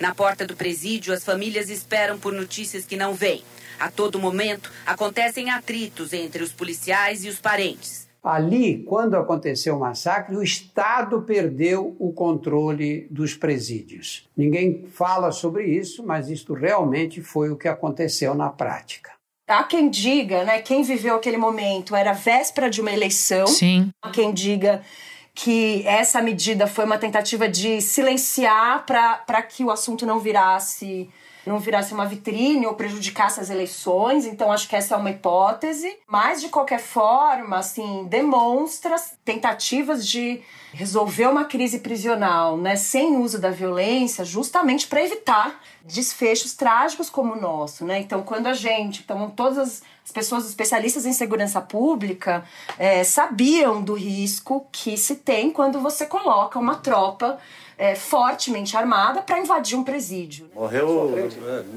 Na 0.00 0.14
porta 0.14 0.46
do 0.46 0.56
presídio, 0.56 1.12
as 1.12 1.22
famílias 1.22 1.68
esperam 1.68 2.18
por 2.18 2.32
notícias 2.32 2.86
que 2.86 2.96
não 2.96 3.12
vêm. 3.12 3.44
A 3.78 3.90
todo 3.90 4.18
momento, 4.18 4.72
acontecem 4.86 5.50
atritos 5.50 6.14
entre 6.14 6.42
os 6.42 6.50
policiais 6.50 7.22
e 7.22 7.28
os 7.28 7.38
parentes. 7.38 8.08
Ali, 8.24 8.82
quando 8.84 9.14
aconteceu 9.14 9.76
o 9.76 9.80
massacre, 9.80 10.34
o 10.34 10.42
Estado 10.42 11.20
perdeu 11.20 11.94
o 11.98 12.10
controle 12.10 13.06
dos 13.10 13.34
presídios. 13.34 14.26
Ninguém 14.34 14.86
fala 14.86 15.30
sobre 15.30 15.66
isso, 15.66 16.02
mas 16.02 16.30
isto 16.30 16.54
realmente 16.54 17.20
foi 17.20 17.50
o 17.50 17.58
que 17.58 17.68
aconteceu 17.68 18.34
na 18.34 18.48
prática. 18.48 19.17
Há 19.48 19.64
quem 19.64 19.88
diga, 19.88 20.44
né, 20.44 20.60
quem 20.60 20.82
viveu 20.82 21.16
aquele 21.16 21.38
momento 21.38 21.96
era 21.96 22.12
véspera 22.12 22.68
de 22.68 22.80
uma 22.80 22.92
eleição. 22.92 23.46
Sim. 23.46 23.90
Há 24.02 24.10
quem 24.10 24.32
diga 24.32 24.82
que 25.34 25.82
essa 25.86 26.20
medida 26.20 26.66
foi 26.66 26.84
uma 26.84 26.98
tentativa 26.98 27.48
de 27.48 27.80
silenciar 27.80 28.84
para 28.84 29.42
que 29.42 29.64
o 29.64 29.70
assunto 29.70 30.04
não 30.04 30.18
virasse 30.18 31.08
não 31.48 31.58
virasse 31.58 31.92
uma 31.92 32.06
vitrine 32.06 32.66
ou 32.66 32.74
prejudicasse 32.74 33.40
as 33.40 33.50
eleições. 33.50 34.26
Então 34.26 34.52
acho 34.52 34.68
que 34.68 34.76
essa 34.76 34.94
é 34.94 34.98
uma 34.98 35.10
hipótese, 35.10 35.96
mas 36.06 36.40
de 36.40 36.48
qualquer 36.48 36.80
forma, 36.80 37.58
assim, 37.58 38.06
demonstra 38.08 38.96
tentativas 39.24 40.06
de 40.06 40.40
resolver 40.72 41.26
uma 41.26 41.44
crise 41.44 41.78
prisional, 41.78 42.56
né, 42.58 42.76
sem 42.76 43.16
uso 43.16 43.40
da 43.40 43.50
violência, 43.50 44.24
justamente 44.24 44.86
para 44.86 45.02
evitar 45.02 45.60
desfechos 45.82 46.54
trágicos 46.54 47.08
como 47.08 47.32
o 47.32 47.40
nosso, 47.40 47.84
né? 47.84 47.98
Então, 48.00 48.22
quando 48.22 48.46
a 48.46 48.52
gente, 48.52 49.00
então 49.02 49.30
todas 49.30 49.82
as, 50.04 50.12
pessoas 50.12 50.46
especialistas 50.46 51.04
em 51.04 51.12
segurança 51.12 51.60
pública 51.60 52.44
é, 52.78 53.04
sabiam 53.04 53.82
do 53.82 53.94
risco 53.94 54.66
que 54.72 54.96
se 54.96 55.16
tem 55.16 55.50
quando 55.50 55.80
você 55.80 56.06
coloca 56.06 56.58
uma 56.58 56.76
tropa 56.76 57.38
é, 57.78 57.94
fortemente 57.94 58.76
armada 58.76 59.22
para 59.22 59.38
invadir 59.38 59.78
um 59.78 59.84
presídio. 59.84 60.50
Morreu 60.54 61.30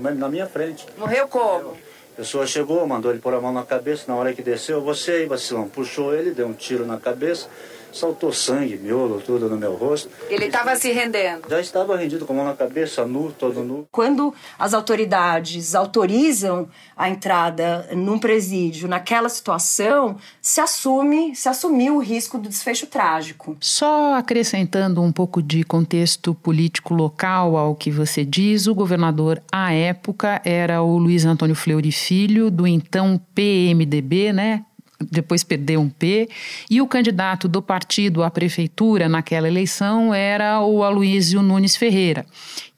é, 0.04 0.12
na 0.12 0.28
minha 0.28 0.48
frente. 0.48 0.86
Morreu 0.98 1.28
como? 1.28 1.78
A 2.14 2.18
pessoa 2.18 2.46
chegou, 2.46 2.86
mandou 2.86 3.12
ele 3.12 3.22
pôr 3.22 3.34
a 3.36 3.40
mão 3.40 3.54
na 3.54 3.64
cabeça, 3.64 4.04
na 4.08 4.16
hora 4.16 4.34
que 4.34 4.42
desceu, 4.42 4.82
você 4.82 5.12
aí, 5.12 5.26
vacilão, 5.26 5.70
puxou 5.70 6.14
ele, 6.14 6.32
deu 6.32 6.48
um 6.48 6.54
tiro 6.54 6.86
na 6.86 6.98
cabeça, 6.98 7.48
saltou 7.94 8.32
sangue, 8.32 8.78
miolo, 8.78 9.22
tudo 9.22 9.50
no 9.50 9.58
meu 9.58 9.74
rosto. 9.76 10.10
Ele 10.30 10.46
estava 10.46 10.76
se 10.76 10.92
rendendo? 10.92 11.50
Já 11.50 11.60
estava 11.60 11.96
rendido, 11.96 12.26
com 12.26 12.34
a 12.34 12.36
mão 12.36 12.46
na 12.46 12.54
cabeça, 12.54 13.06
nu, 13.06 13.32
todo 13.32 13.64
nu. 13.64 13.88
Quando 13.92 14.34
as 14.58 14.74
autoridades 14.74 15.76
autorizam 15.76 16.68
a 16.96 17.10
entrada 17.10 17.90
num 17.96 18.20
presídio 18.20 18.88
naquela 18.88 19.30
situação, 19.30 20.18
se 20.42 20.62
assume, 20.62 21.36
se 21.36 21.50
assumiu 21.50 21.98
o 21.98 22.00
risco 22.00 22.38
do 22.38 22.50
desfecho 22.50 22.88
trágico. 22.88 23.58
Só 23.60 24.16
acrescentando 24.16 25.02
um 25.02 25.12
pouco 25.12 25.42
de 25.42 25.64
contexto 25.64 26.34
político 26.34 26.94
local 26.94 27.58
ao 27.58 27.76
que 27.76 27.92
você 27.92 28.24
diz, 28.24 28.68
o 28.68 28.76
governador 28.76 29.42
à 29.52 29.74
época 29.74 30.42
era 30.44 30.82
o 30.82 30.98
Luiz 30.98 31.26
Antônio 31.26 31.56
Fleury 31.56 31.92
Filho, 31.92 32.50
do 32.50 32.68
então 32.68 33.20
PMDB, 33.34 34.34
né? 34.34 34.66
Depois 35.10 35.44
perdeu 35.44 35.80
um 35.80 35.90
P, 35.90 36.30
e 36.70 36.82
o 36.82 36.88
candidato 36.88 37.48
do 37.48 37.62
partido 37.62 38.24
à 38.24 38.30
prefeitura 38.30 39.08
naquela 39.08 39.48
eleição 39.48 40.14
era 40.14 40.62
o 40.62 40.84
Aloísio 40.84 41.42
Nunes 41.42 41.76
Ferreira, 41.76 42.26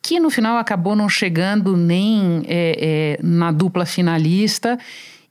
que 0.02 0.20
no 0.20 0.30
final 0.30 0.58
acabou 0.58 0.96
não 0.96 1.10
chegando 1.10 1.76
nem 1.76 2.44
é, 2.46 3.18
é, 3.18 3.24
na 3.24 3.52
dupla 3.52 3.86
finalista 3.86 4.78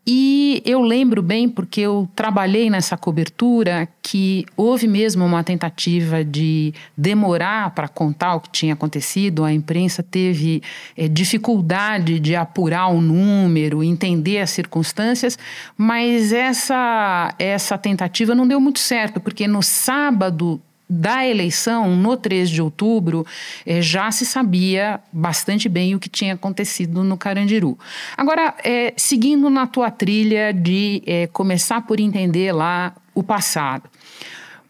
e 0.04 0.60
eu 0.64 0.80
lembro 0.80 1.22
bem, 1.22 1.48
porque 1.48 1.80
eu 1.80 2.08
trabalhei 2.16 2.68
nessa 2.68 2.96
cobertura, 2.96 3.88
que 4.02 4.44
houve 4.56 4.88
mesmo 4.88 5.24
uma 5.24 5.44
tentativa 5.44 6.24
de 6.24 6.74
demorar 6.96 7.70
para 7.70 7.86
contar 7.86 8.34
o 8.34 8.40
que 8.40 8.50
tinha 8.50 8.74
acontecido. 8.74 9.44
A 9.44 9.52
imprensa 9.52 10.02
teve 10.02 10.60
é, 10.96 11.06
dificuldade 11.06 12.18
de 12.18 12.34
apurar 12.34 12.88
o 12.88 13.00
número, 13.00 13.84
entender 13.84 14.38
as 14.38 14.50
circunstâncias, 14.50 15.38
mas 15.76 16.32
essa, 16.32 17.32
essa 17.38 17.78
tentativa 17.78 18.34
não 18.34 18.46
deu 18.46 18.60
muito 18.60 18.80
certo, 18.80 19.20
porque 19.20 19.46
no 19.46 19.62
sábado 19.62 20.60
da 20.92 21.26
eleição, 21.26 21.96
no 21.96 22.18
3 22.18 22.50
de 22.50 22.60
outubro, 22.60 23.26
eh, 23.64 23.80
já 23.80 24.10
se 24.10 24.26
sabia 24.26 25.00
bastante 25.10 25.66
bem 25.66 25.94
o 25.94 25.98
que 25.98 26.08
tinha 26.08 26.34
acontecido 26.34 27.02
no 27.02 27.16
Carandiru. 27.16 27.78
Agora, 28.14 28.54
eh, 28.62 28.92
seguindo 28.94 29.48
na 29.48 29.66
tua 29.66 29.90
trilha 29.90 30.52
de 30.52 31.02
eh, 31.06 31.28
começar 31.28 31.80
por 31.86 31.98
entender 31.98 32.52
lá 32.52 32.94
o 33.14 33.22
passado. 33.22 33.88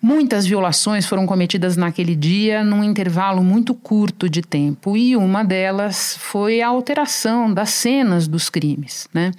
Muitas 0.04 0.44
violações 0.44 1.06
foram 1.06 1.26
cometidas 1.26 1.76
naquele 1.76 2.16
dia 2.16 2.64
num 2.64 2.82
intervalo 2.82 3.40
muito 3.40 3.73
curto 3.73 4.28
de 4.28 4.42
tempo 4.42 4.97
e 4.97 5.16
uma 5.16 5.44
delas 5.44 6.16
foi 6.16 6.61
a 6.61 6.66
alteração 6.66 7.54
das 7.54 7.71
cenas 7.71 8.26
dos 8.26 8.50
crimes. 8.50 9.09
Né? 9.14 9.30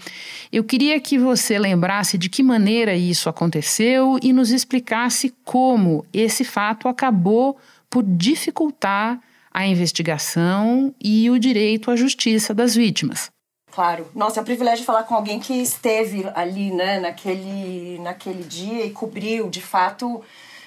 Eu 0.54 0.64
queria 0.64 0.98
que 1.02 1.20
você 1.20 1.60
lembrasse 1.60 2.18
de 2.18 2.30
que 2.30 2.42
maneira 2.42 2.96
isso 2.96 3.28
aconteceu 3.28 4.18
e 4.24 4.32
nos 4.32 4.52
explicasse 4.52 5.36
como 5.44 6.06
esse 6.14 6.46
fato 6.46 6.88
acabou 6.88 7.58
por 7.90 8.02
dificultar 8.02 9.20
a 9.54 9.68
investigação 9.68 10.96
e 10.98 11.30
o 11.30 11.38
direito 11.38 11.92
à 11.92 11.98
justiça 11.98 12.54
das 12.54 12.74
vítimas. 12.74 13.30
Claro. 13.70 14.08
Nossa, 14.16 14.40
é 14.40 14.42
um 14.42 14.46
privilégio 14.46 14.86
falar 14.86 15.04
com 15.04 15.16
alguém 15.16 15.40
que 15.40 15.54
esteve 15.54 16.26
ali, 16.36 16.72
né, 16.72 17.00
naquele, 17.00 18.00
naquele 18.00 18.44
dia 18.44 18.86
e 18.86 18.92
cobriu, 18.92 19.50
de 19.50 19.62
fato, 19.62 20.24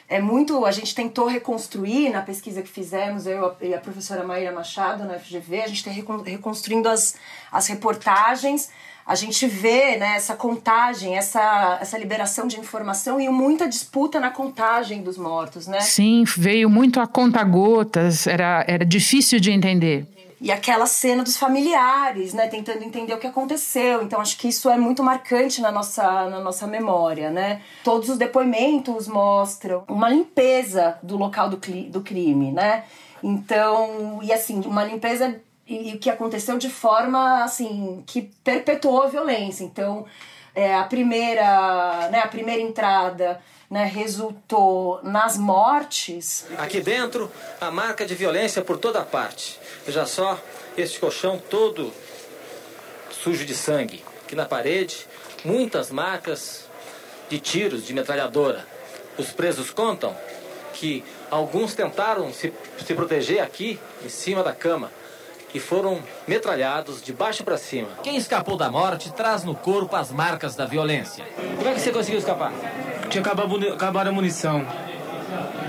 é 0.08 0.20
muito. 0.20 0.64
A 0.64 0.70
gente 0.70 0.94
tentou 0.94 1.26
reconstruir 1.26 2.10
na 2.10 2.22
pesquisa 2.22 2.62
que 2.62 2.68
fizemos, 2.68 3.26
eu 3.26 3.54
e 3.60 3.74
a 3.74 3.78
professora 3.78 4.24
Maíra 4.24 4.52
Machado 4.52 5.04
na 5.04 5.18
FGV, 5.18 5.62
a 5.62 5.66
gente 5.66 5.84
tem 5.84 5.92
reconstruindo 6.24 6.88
as, 6.88 7.16
as 7.50 7.66
reportagens. 7.66 8.70
A 9.06 9.14
gente 9.14 9.46
vê 9.46 9.96
né, 9.96 10.16
essa 10.16 10.34
contagem, 10.34 11.16
essa, 11.16 11.78
essa 11.80 11.96
liberação 11.96 12.48
de 12.48 12.58
informação 12.58 13.20
e 13.20 13.28
muita 13.28 13.68
disputa 13.68 14.18
na 14.18 14.30
contagem 14.30 15.00
dos 15.00 15.16
mortos, 15.16 15.68
né? 15.68 15.80
Sim, 15.80 16.24
veio 16.36 16.68
muito 16.68 16.98
a 16.98 17.06
conta-gotas, 17.06 18.26
era, 18.26 18.64
era 18.66 18.84
difícil 18.84 19.38
de 19.38 19.52
entender 19.52 20.15
e 20.40 20.52
aquela 20.52 20.86
cena 20.86 21.22
dos 21.22 21.36
familiares, 21.36 22.34
né, 22.34 22.46
tentando 22.46 22.82
entender 22.84 23.14
o 23.14 23.18
que 23.18 23.26
aconteceu. 23.26 24.02
Então 24.02 24.20
acho 24.20 24.36
que 24.36 24.48
isso 24.48 24.68
é 24.68 24.76
muito 24.76 25.02
marcante 25.02 25.60
na 25.60 25.72
nossa, 25.72 26.28
na 26.28 26.40
nossa 26.40 26.66
memória, 26.66 27.30
né? 27.30 27.62
Todos 27.82 28.08
os 28.08 28.18
depoimentos 28.18 29.08
mostram 29.08 29.84
uma 29.88 30.08
limpeza 30.08 30.98
do 31.02 31.16
local 31.16 31.48
do, 31.48 31.56
do 31.56 32.00
crime, 32.02 32.52
né? 32.52 32.84
Então, 33.22 34.20
e 34.22 34.32
assim, 34.32 34.60
uma 34.66 34.84
limpeza 34.84 35.40
e 35.66 35.94
o 35.94 35.98
que 35.98 36.08
aconteceu 36.08 36.56
de 36.58 36.70
forma 36.70 37.42
assim 37.42 38.02
que 38.06 38.22
perpetuou 38.44 39.02
a 39.02 39.08
violência. 39.08 39.64
Então, 39.64 40.06
é, 40.54 40.74
a 40.74 40.84
primeira, 40.84 42.08
né, 42.10 42.20
a 42.20 42.28
primeira 42.28 42.62
entrada 42.62 43.40
né, 43.70 43.84
resultou 43.84 45.00
nas 45.02 45.36
mortes. 45.36 46.46
Aqui 46.56 46.80
dentro, 46.80 47.30
a 47.60 47.70
marca 47.70 48.06
de 48.06 48.14
violência 48.14 48.62
por 48.62 48.78
toda 48.78 49.02
parte. 49.02 49.58
Veja 49.84 50.06
só, 50.06 50.40
este 50.76 51.00
colchão 51.00 51.38
todo 51.38 51.92
sujo 53.10 53.44
de 53.44 53.54
sangue. 53.54 54.04
Aqui 54.24 54.36
na 54.36 54.46
parede, 54.46 55.06
muitas 55.44 55.90
marcas 55.90 56.68
de 57.28 57.40
tiros 57.40 57.84
de 57.84 57.92
metralhadora. 57.92 58.66
Os 59.18 59.32
presos 59.32 59.70
contam 59.70 60.16
que 60.72 61.02
alguns 61.30 61.74
tentaram 61.74 62.32
se, 62.32 62.52
se 62.84 62.94
proteger 62.94 63.40
aqui, 63.42 63.80
em 64.04 64.08
cima 64.08 64.42
da 64.42 64.52
cama, 64.52 64.92
e 65.54 65.60
foram 65.60 66.00
metralhados 66.26 67.02
de 67.02 67.12
baixo 67.12 67.44
para 67.44 67.56
cima. 67.56 67.88
Quem 68.02 68.16
escapou 68.16 68.56
da 68.56 68.70
morte 68.70 69.12
traz 69.12 69.44
no 69.44 69.54
corpo 69.54 69.96
as 69.96 70.10
marcas 70.10 70.54
da 70.54 70.66
violência. 70.66 71.24
Como 71.56 71.68
é 71.68 71.74
que 71.74 71.80
você 71.80 71.92
conseguiu 71.92 72.18
escapar? 72.18 72.52
Tinha 73.08 73.22
acabado, 73.22 73.68
acabado 73.68 74.08
a 74.08 74.12
munição. 74.12 74.66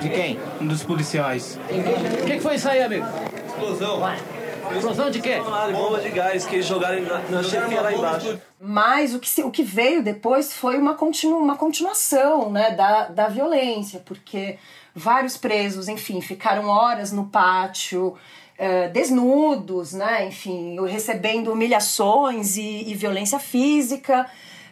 De 0.02 0.10
quem? 0.10 0.40
Um 0.62 0.68
dos 0.68 0.84
policiais. 0.84 1.60
O 2.22 2.26
que, 2.26 2.36
que 2.36 2.42
foi 2.42 2.56
isso 2.56 2.70
aí, 2.70 2.84
amigo? 2.84 3.06
Explosão. 3.48 4.02
Explosão 4.76 5.10
de 5.10 5.22
quê? 5.22 5.38
Bomba 5.72 6.00
de 6.02 6.10
gás 6.10 6.46
que 6.46 6.56
eles 6.56 6.66
jogaram 6.66 7.02
na, 7.02 7.20
na 7.20 7.44
chefia 7.44 7.82
lá 7.82 7.94
embaixo. 7.94 8.40
Mas 8.60 9.14
o 9.14 9.20
que, 9.20 9.30
se, 9.30 9.44
o 9.44 9.52
que 9.52 9.64
veio 9.64 10.04
depois 10.04 10.54
foi 10.54 10.78
uma, 10.78 10.96
continu, 10.96 11.38
uma 11.38 11.56
continuação 11.56 12.52
né, 12.52 12.72
da, 12.72 13.06
da 13.08 13.28
violência, 13.28 14.02
porque 14.06 14.58
vários 14.94 15.38
presos, 15.38 15.88
enfim, 15.88 16.22
ficaram 16.22 16.68
horas 16.68 17.12
no 17.12 17.26
pátio, 17.28 18.16
uh, 18.60 18.92
desnudos, 18.92 19.94
né, 19.94 20.28
enfim, 20.28 20.78
recebendo 20.86 21.52
humilhações 21.52 22.58
e, 22.58 22.90
e 22.90 22.94
violência 22.94 23.40
física. 23.40 24.30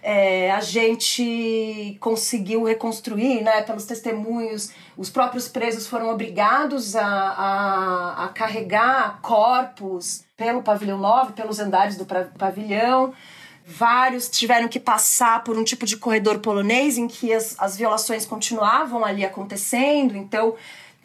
É, 0.07 0.51
a 0.51 0.61
gente 0.61 1.97
conseguiu 1.99 2.63
reconstruir, 2.63 3.41
né, 3.41 3.63
pelos 3.63 3.85
testemunhos, 3.85 4.71
os 4.95 5.09
próprios 5.09 5.47
presos 5.47 5.87
foram 5.87 6.11
obrigados 6.11 6.95
a, 6.95 7.03
a, 7.03 8.25
a 8.25 8.27
carregar 8.27 9.19
corpos 9.23 10.23
pelo 10.37 10.61
pavilhão 10.61 10.99
9, 10.99 11.33
pelos 11.33 11.59
andares 11.59 11.97
do 11.97 12.05
pavilhão. 12.05 13.15
Vários 13.65 14.29
tiveram 14.29 14.67
que 14.67 14.79
passar 14.79 15.43
por 15.43 15.57
um 15.57 15.63
tipo 15.63 15.87
de 15.87 15.97
corredor 15.97 16.37
polonês 16.37 16.99
em 16.99 17.07
que 17.07 17.33
as, 17.33 17.55
as 17.59 17.75
violações 17.75 18.23
continuavam 18.23 19.03
ali 19.03 19.25
acontecendo. 19.25 20.15
Então, 20.15 20.53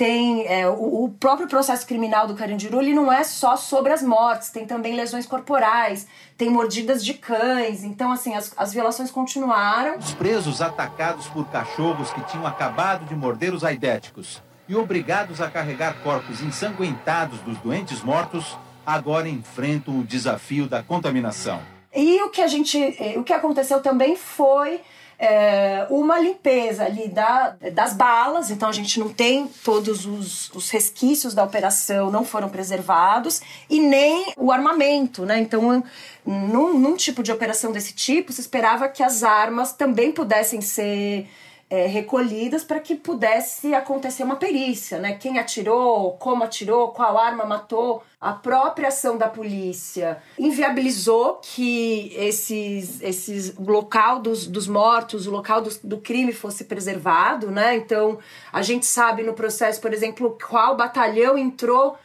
tem 0.01 0.47
é, 0.47 0.67
o, 0.67 1.05
o, 1.05 1.09
próprio 1.11 1.47
processo 1.47 1.87
criminal 1.87 2.27
do 2.27 2.33
Carandiru 2.33 2.81
ele 2.81 2.95
não 2.95 3.13
é 3.13 3.23
só 3.23 3.55
sobre 3.55 3.93
as 3.93 4.03
mortes, 4.03 4.49
tem 4.49 4.65
também 4.65 4.97
lesões 4.97 5.27
corporais, 5.27 6.07
tem 6.39 6.49
mordidas 6.49 7.05
de 7.05 7.13
cães, 7.13 7.85
então 7.85 8.11
assim, 8.11 8.35
as, 8.35 8.51
as 8.57 8.73
violações 8.73 9.11
continuaram. 9.11 9.99
Os 9.99 10.15
presos 10.15 10.63
atacados 10.63 11.27
por 11.27 11.47
cachorros 11.51 12.11
que 12.15 12.23
tinham 12.23 12.47
acabado 12.47 13.05
de 13.05 13.15
morder 13.15 13.53
os 13.53 13.63
aidéticos 13.63 14.43
e 14.67 14.75
obrigados 14.75 15.39
a 15.43 15.51
carregar 15.51 16.03
corpos 16.03 16.41
ensanguentados 16.41 17.39
dos 17.41 17.59
doentes 17.59 18.01
mortos, 18.01 18.57
agora 18.87 19.29
enfrentam 19.29 20.01
o 20.01 20.03
desafio 20.03 20.67
da 20.67 20.83
contaminação. 20.83 21.61
E 21.95 22.23
o 22.23 22.31
que 22.31 22.41
a 22.41 22.47
gente, 22.47 22.79
eh, 22.79 23.19
o 23.19 23.23
que 23.23 23.35
aconteceu 23.35 23.83
também 23.83 24.17
foi 24.17 24.81
é, 25.23 25.87
uma 25.91 26.19
limpeza 26.19 26.83
ali 26.83 27.07
da, 27.07 27.55
das 27.75 27.93
balas, 27.93 28.51
então 28.51 28.71
a 28.71 28.73
gente 28.73 28.99
não 28.99 29.11
tem 29.11 29.47
todos 29.63 30.07
os, 30.07 30.51
os 30.55 30.71
resquícios 30.71 31.35
da 31.35 31.45
operação, 31.45 32.11
não 32.11 32.25
foram 32.25 32.49
preservados, 32.49 33.43
e 33.69 33.79
nem 33.81 34.33
o 34.39 34.51
armamento, 34.51 35.27
né? 35.27 35.39
Então, 35.39 35.85
num, 36.25 36.79
num 36.79 36.97
tipo 36.97 37.23
de 37.23 37.31
operação 37.31 37.71
desse 37.71 37.93
tipo, 37.93 38.33
se 38.33 38.41
esperava 38.41 38.89
que 38.89 39.03
as 39.03 39.23
armas 39.23 39.75
também 39.75 40.11
pudessem 40.11 40.63
ser 40.63 41.29
é, 41.71 41.87
recolhidas 41.87 42.65
para 42.65 42.81
que 42.81 42.97
pudesse 42.97 43.73
acontecer 43.73 44.25
uma 44.25 44.35
perícia, 44.35 44.99
né? 44.99 45.15
Quem 45.15 45.39
atirou, 45.39 46.17
como 46.19 46.43
atirou, 46.43 46.89
qual 46.89 47.17
arma 47.17 47.47
matou. 47.47 48.03
A 48.21 48.33
própria 48.33 48.89
ação 48.89 49.17
da 49.17 49.29
polícia 49.29 50.21
inviabilizou 50.37 51.41
que 51.41 52.13
esses, 52.17 53.01
esses, 53.01 53.57
local 53.57 54.21
dos, 54.21 54.49
dos 54.49 54.67
mortos, 54.67 55.29
o 55.29 55.31
local 55.31 55.63
do, 55.63 55.71
do 55.85 55.99
crime 55.99 56.33
fosse 56.33 56.65
preservado, 56.65 57.53
né? 57.53 57.77
Então, 57.77 58.19
a 58.53 58.63
gente 58.63 58.85
sabe 58.85 59.23
no 59.23 59.33
processo, 59.33 59.81
por 59.81 59.95
exemplo, 59.95 60.37
qual 60.45 60.77
batalhão 60.77 61.39
entrou 61.39 61.97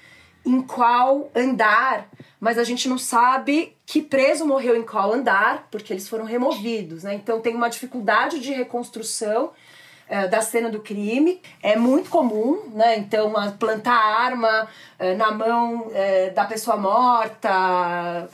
em 0.46 0.62
qual 0.62 1.32
andar, 1.36 2.08
mas 2.46 2.60
a 2.60 2.64
gente 2.64 2.88
não 2.88 3.00
sabe 3.00 3.76
que 3.88 4.04
preso 4.04 4.46
morreu 4.46 4.76
em 4.76 4.84
qual 4.84 5.12
andar, 5.12 5.68
porque 5.72 5.92
eles 5.92 6.08
foram 6.08 6.26
removidos, 6.26 7.02
né? 7.02 7.16
Então 7.16 7.42
tem 7.42 7.56
uma 7.56 7.68
dificuldade 7.68 8.40
de 8.40 8.54
reconstrução 8.54 9.50
é, 10.08 10.28
da 10.28 10.42
cena 10.42 10.70
do 10.70 10.80
crime. 10.80 11.42
É 11.64 11.76
muito 11.76 12.08
comum, 12.08 12.70
né? 12.72 13.00
Então, 13.00 13.34
plantar 13.58 13.96
arma 13.96 14.68
é, 15.00 15.16
na 15.16 15.32
mão 15.32 15.90
é, 15.92 16.30
da 16.30 16.46
pessoa 16.46 16.78
morta, 16.78 18.30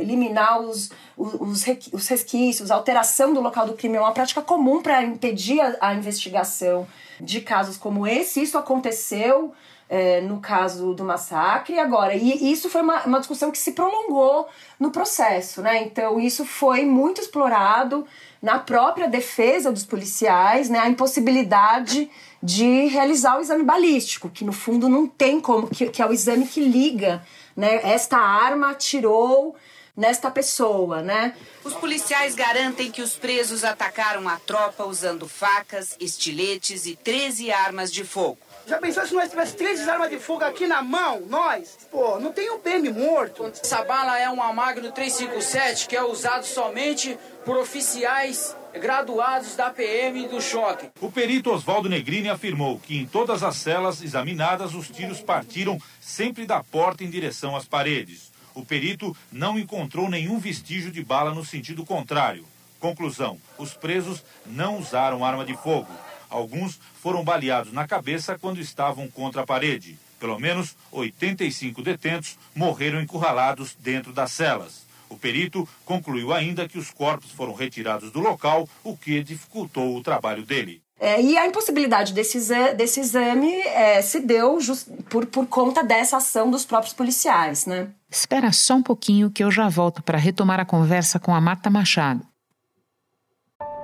eliminar 0.00 0.62
os, 0.62 0.90
os, 1.14 1.66
os 1.92 2.08
resquícios, 2.08 2.70
alteração 2.70 3.34
do 3.34 3.42
local 3.42 3.66
do 3.66 3.74
crime 3.74 3.96
é 3.96 4.00
uma 4.00 4.12
prática 4.12 4.40
comum 4.40 4.80
para 4.80 5.02
impedir 5.02 5.60
a, 5.60 5.88
a 5.88 5.94
investigação 5.94 6.86
de 7.20 7.42
casos 7.42 7.76
como 7.76 8.06
esse. 8.06 8.40
Isso 8.40 8.56
aconteceu 8.56 9.52
é, 9.94 10.20
no 10.20 10.40
caso 10.40 10.92
do 10.92 11.04
massacre 11.04 11.78
agora. 11.78 12.16
E 12.16 12.50
isso 12.50 12.68
foi 12.68 12.82
uma, 12.82 13.04
uma 13.04 13.20
discussão 13.20 13.52
que 13.52 13.58
se 13.58 13.70
prolongou 13.70 14.48
no 14.76 14.90
processo, 14.90 15.62
né? 15.62 15.84
Então, 15.84 16.18
isso 16.18 16.44
foi 16.44 16.84
muito 16.84 17.20
explorado 17.20 18.04
na 18.42 18.58
própria 18.58 19.06
defesa 19.06 19.70
dos 19.70 19.84
policiais, 19.84 20.68
né? 20.68 20.80
A 20.80 20.88
impossibilidade 20.88 22.10
de 22.42 22.86
realizar 22.86 23.38
o 23.38 23.40
exame 23.40 23.62
balístico, 23.62 24.28
que 24.28 24.44
no 24.44 24.52
fundo 24.52 24.88
não 24.88 25.06
tem 25.06 25.40
como, 25.40 25.68
que, 25.68 25.86
que 25.86 26.02
é 26.02 26.06
o 26.06 26.12
exame 26.12 26.44
que 26.44 26.60
liga, 26.60 27.24
né? 27.56 27.80
Esta 27.84 28.18
arma 28.18 28.72
atirou 28.72 29.54
nesta 29.96 30.28
pessoa, 30.28 31.02
né? 31.02 31.36
Os 31.62 31.74
policiais 31.74 32.34
garantem 32.34 32.90
que 32.90 33.00
os 33.00 33.14
presos 33.14 33.62
atacaram 33.62 34.28
a 34.28 34.40
tropa 34.40 34.84
usando 34.84 35.28
facas, 35.28 35.94
estiletes 36.00 36.84
e 36.84 36.96
13 36.96 37.52
armas 37.52 37.92
de 37.92 38.02
fogo. 38.02 38.38
Já 38.66 38.78
pensou 38.78 39.06
se 39.06 39.12
nós 39.12 39.28
tivéssemos 39.28 39.58
três 39.58 39.86
armas 39.86 40.08
de 40.08 40.18
fogo 40.18 40.42
aqui 40.42 40.66
na 40.66 40.80
mão, 40.82 41.20
nós? 41.28 41.76
Pô, 41.90 42.18
não 42.18 42.32
tem 42.32 42.50
um 42.50 42.58
PM 42.58 42.90
morto. 42.90 43.44
Essa 43.44 43.84
bala 43.84 44.18
é 44.18 44.28
uma 44.30 44.50
Magno 44.54 44.90
357 44.90 45.86
que 45.86 45.94
é 45.94 46.02
usado 46.02 46.46
somente 46.46 47.18
por 47.44 47.58
oficiais 47.58 48.56
graduados 48.72 49.54
da 49.54 49.68
PM 49.68 50.28
do 50.28 50.40
choque. 50.40 50.88
O 50.98 51.12
perito 51.12 51.52
Oswaldo 51.52 51.90
Negrini 51.90 52.30
afirmou 52.30 52.78
que 52.78 52.96
em 52.96 53.04
todas 53.04 53.42
as 53.42 53.56
celas 53.56 54.00
examinadas 54.00 54.74
os 54.74 54.88
tiros 54.88 55.20
partiram 55.20 55.78
sempre 56.00 56.46
da 56.46 56.64
porta 56.64 57.04
em 57.04 57.10
direção 57.10 57.54
às 57.54 57.66
paredes. 57.66 58.32
O 58.54 58.64
perito 58.64 59.14
não 59.30 59.58
encontrou 59.58 60.08
nenhum 60.08 60.38
vestígio 60.38 60.90
de 60.90 61.04
bala 61.04 61.34
no 61.34 61.44
sentido 61.44 61.84
contrário. 61.84 62.46
Conclusão: 62.80 63.38
os 63.58 63.74
presos 63.74 64.24
não 64.46 64.78
usaram 64.78 65.24
arma 65.24 65.44
de 65.44 65.54
fogo. 65.54 65.88
Alguns 66.34 66.80
foram 67.00 67.22
baleados 67.22 67.72
na 67.72 67.86
cabeça 67.86 68.36
quando 68.36 68.58
estavam 68.58 69.06
contra 69.06 69.42
a 69.42 69.46
parede. 69.46 69.96
Pelo 70.18 70.36
menos 70.36 70.76
85 70.90 71.80
detentos 71.80 72.36
morreram 72.52 73.00
encurralados 73.00 73.76
dentro 73.78 74.12
das 74.12 74.32
celas. 74.32 74.84
O 75.08 75.16
perito 75.16 75.68
concluiu 75.84 76.32
ainda 76.32 76.68
que 76.68 76.76
os 76.76 76.90
corpos 76.90 77.30
foram 77.30 77.54
retirados 77.54 78.10
do 78.10 78.18
local, 78.18 78.68
o 78.82 78.96
que 78.96 79.22
dificultou 79.22 79.96
o 79.96 80.02
trabalho 80.02 80.44
dele. 80.44 80.82
É, 80.98 81.22
e 81.22 81.38
a 81.38 81.46
impossibilidade 81.46 82.12
desse, 82.12 82.40
desse 82.74 82.98
exame 82.98 83.52
é, 83.60 84.02
se 84.02 84.18
deu 84.18 84.60
just, 84.60 84.88
por, 85.08 85.26
por 85.26 85.46
conta 85.46 85.84
dessa 85.84 86.16
ação 86.16 86.50
dos 86.50 86.64
próprios 86.64 86.94
policiais, 86.94 87.64
né? 87.64 87.90
Espera 88.10 88.50
só 88.50 88.74
um 88.74 88.82
pouquinho 88.82 89.30
que 89.30 89.44
eu 89.44 89.52
já 89.52 89.68
volto 89.68 90.02
para 90.02 90.18
retomar 90.18 90.58
a 90.58 90.64
conversa 90.64 91.20
com 91.20 91.32
a 91.32 91.40
Marta 91.40 91.70
Machado. 91.70 92.26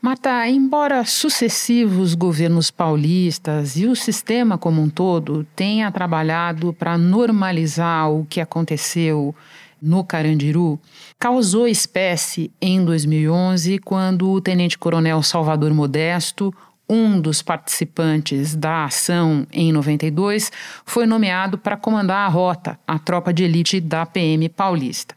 Marta, 0.00 0.48
embora 0.48 1.04
sucessivos 1.04 2.14
governos 2.14 2.70
paulistas 2.70 3.76
e 3.76 3.84
o 3.84 3.96
sistema 3.96 4.56
como 4.56 4.80
um 4.80 4.88
todo 4.88 5.44
tenha 5.56 5.90
trabalhado 5.90 6.72
para 6.72 6.96
normalizar 6.96 8.08
o 8.08 8.24
que 8.24 8.40
aconteceu 8.40 9.34
no 9.82 10.04
Carandiru, 10.04 10.78
causou 11.18 11.66
espécie 11.66 12.52
em 12.60 12.84
2011 12.84 13.80
quando 13.80 14.30
o 14.30 14.40
tenente-coronel 14.40 15.20
Salvador 15.20 15.74
Modesto, 15.74 16.54
um 16.88 17.20
dos 17.20 17.42
participantes 17.42 18.56
da 18.56 18.84
ação 18.84 19.46
em 19.52 19.70
92, 19.72 20.50
foi 20.84 21.06
nomeado 21.06 21.58
para 21.58 21.76
comandar 21.76 22.26
a 22.26 22.28
rota, 22.28 22.78
a 22.86 22.98
tropa 22.98 23.32
de 23.32 23.44
elite 23.44 23.80
da 23.80 24.06
PM 24.06 24.48
paulista. 24.48 25.14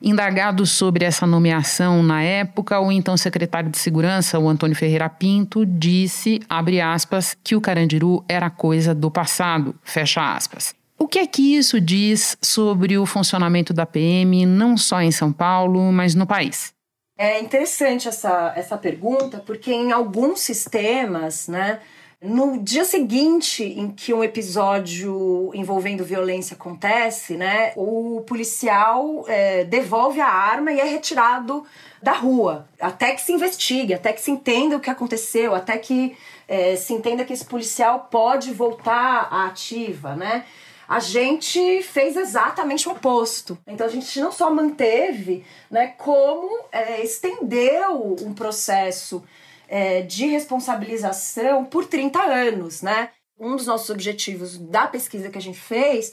Indagado 0.00 0.64
sobre 0.64 1.04
essa 1.04 1.26
nomeação 1.26 2.02
na 2.04 2.22
época, 2.22 2.78
o 2.78 2.92
então 2.92 3.16
secretário 3.16 3.68
de 3.68 3.78
Segurança, 3.78 4.38
o 4.38 4.48
Antônio 4.48 4.76
Ferreira 4.76 5.08
Pinto, 5.08 5.66
disse, 5.66 6.40
abre 6.48 6.80
aspas, 6.80 7.36
que 7.42 7.56
o 7.56 7.60
Carandiru 7.60 8.24
era 8.28 8.48
coisa 8.48 8.94
do 8.94 9.10
passado, 9.10 9.74
fecha 9.82 10.34
aspas. 10.34 10.72
O 10.96 11.08
que 11.08 11.18
é 11.18 11.26
que 11.26 11.56
isso 11.56 11.80
diz 11.80 12.36
sobre 12.40 12.96
o 12.96 13.06
funcionamento 13.06 13.72
da 13.72 13.86
PM, 13.86 14.46
não 14.46 14.76
só 14.76 15.00
em 15.00 15.10
São 15.10 15.32
Paulo, 15.32 15.92
mas 15.92 16.14
no 16.14 16.26
país? 16.26 16.72
É 17.20 17.40
interessante 17.40 18.06
essa, 18.06 18.52
essa 18.54 18.78
pergunta, 18.78 19.42
porque 19.44 19.72
em 19.72 19.90
alguns 19.90 20.38
sistemas, 20.38 21.48
né, 21.48 21.80
no 22.22 22.62
dia 22.62 22.84
seguinte 22.84 23.64
em 23.64 23.90
que 23.90 24.14
um 24.14 24.22
episódio 24.22 25.50
envolvendo 25.52 26.04
violência 26.04 26.54
acontece, 26.54 27.36
né, 27.36 27.72
o 27.74 28.22
policial 28.24 29.24
é, 29.26 29.64
devolve 29.64 30.20
a 30.20 30.28
arma 30.28 30.70
e 30.70 30.78
é 30.78 30.84
retirado 30.84 31.64
da 32.00 32.12
rua, 32.12 32.68
até 32.80 33.12
que 33.12 33.20
se 33.20 33.32
investigue, 33.32 33.94
até 33.94 34.12
que 34.12 34.20
se 34.20 34.30
entenda 34.30 34.76
o 34.76 34.80
que 34.80 34.88
aconteceu, 34.88 35.56
até 35.56 35.76
que 35.76 36.16
é, 36.46 36.76
se 36.76 36.92
entenda 36.92 37.24
que 37.24 37.32
esse 37.32 37.44
policial 37.44 38.06
pode 38.08 38.52
voltar 38.52 39.26
à 39.28 39.46
ativa, 39.46 40.14
né? 40.14 40.44
A 40.88 41.00
gente 41.00 41.82
fez 41.82 42.16
exatamente 42.16 42.88
o 42.88 42.92
oposto. 42.92 43.58
Então 43.66 43.86
a 43.86 43.90
gente 43.90 44.18
não 44.18 44.32
só 44.32 44.50
manteve, 44.50 45.44
né, 45.70 45.88
como 45.98 46.64
é, 46.72 47.04
estendeu 47.04 48.16
um 48.22 48.32
processo 48.32 49.22
é, 49.68 50.00
de 50.00 50.26
responsabilização 50.26 51.66
por 51.66 51.84
30 51.84 52.22
anos, 52.22 52.80
né? 52.80 53.10
Um 53.38 53.54
dos 53.54 53.66
nossos 53.66 53.90
objetivos 53.90 54.56
da 54.56 54.86
pesquisa 54.86 55.28
que 55.28 55.36
a 55.36 55.42
gente 55.42 55.60
fez 55.60 56.12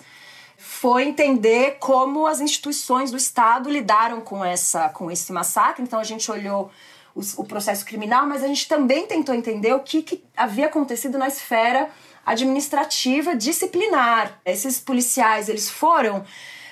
foi 0.58 1.04
entender 1.04 1.78
como 1.80 2.28
as 2.28 2.42
instituições 2.42 3.12
do 3.12 3.18
Estado 3.18 3.70
lidaram 3.70 4.20
com 4.20 4.44
essa 4.44 4.90
com 4.90 5.10
esse 5.10 5.32
massacre. 5.32 5.84
Então 5.84 6.00
a 6.00 6.04
gente 6.04 6.30
olhou 6.30 6.70
o, 7.16 7.46
processo 7.46 7.86
criminal, 7.86 8.28
mas 8.28 8.44
a 8.44 8.48
gente 8.48 8.68
também 8.68 9.08
tentou 9.08 9.34
entender 9.34 9.74
o 9.74 9.80
que, 9.80 10.04
que 10.04 10.24
havia 10.36 10.66
acontecido 10.66 11.18
na 11.18 11.30
esfera 11.30 11.90
administrativa 12.26 13.36
disciplinar. 13.36 14.40
Esses 14.46 14.80
policiais, 14.80 15.48
eles 15.48 15.70
foram 15.70 16.26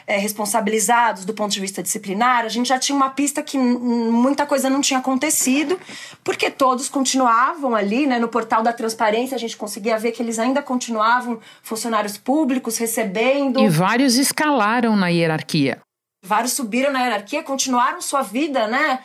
é, 0.06 0.18
responsabilizados 0.18 1.26
do 1.26 1.34
ponto 1.34 1.52
de 1.52 1.60
vista 1.60 1.82
disciplinar, 1.82 2.46
a 2.46 2.50
gente 2.50 2.68
já 2.68 2.80
tinha 2.80 2.96
uma 2.96 3.10
pista 3.10 3.42
que 3.42 3.58
muita 3.58 4.46
coisa 4.46 4.70
não 4.70 4.82
tinha 4.82 5.00
acontecido, 5.00 5.80
porque 6.24 6.50
todos 6.50 6.90
continuavam 6.90 7.76
ali, 7.76 8.06
né, 8.06 8.20
no 8.20 8.28
portal 8.28 8.62
da 8.62 8.74
transparência, 8.74 9.36
a 9.36 9.40
gente 9.40 9.56
conseguia 9.56 9.98
ver 9.98 10.12
que 10.12 10.22
eles 10.22 10.40
ainda 10.40 10.62
continuavam 10.62 11.40
funcionários 11.62 12.18
públicos 12.18 12.78
recebendo. 12.78 13.60
E 13.60 13.70
vários 13.70 14.16
escalaram 14.16 14.96
na 14.96 15.08
hierarquia. 15.08 15.80
Vários 16.26 16.54
subiram 16.54 16.92
na 16.92 17.02
hierarquia, 17.02 17.44
continuaram 17.44 18.02
sua 18.02 18.22
vida, 18.22 18.68
né? 18.68 19.00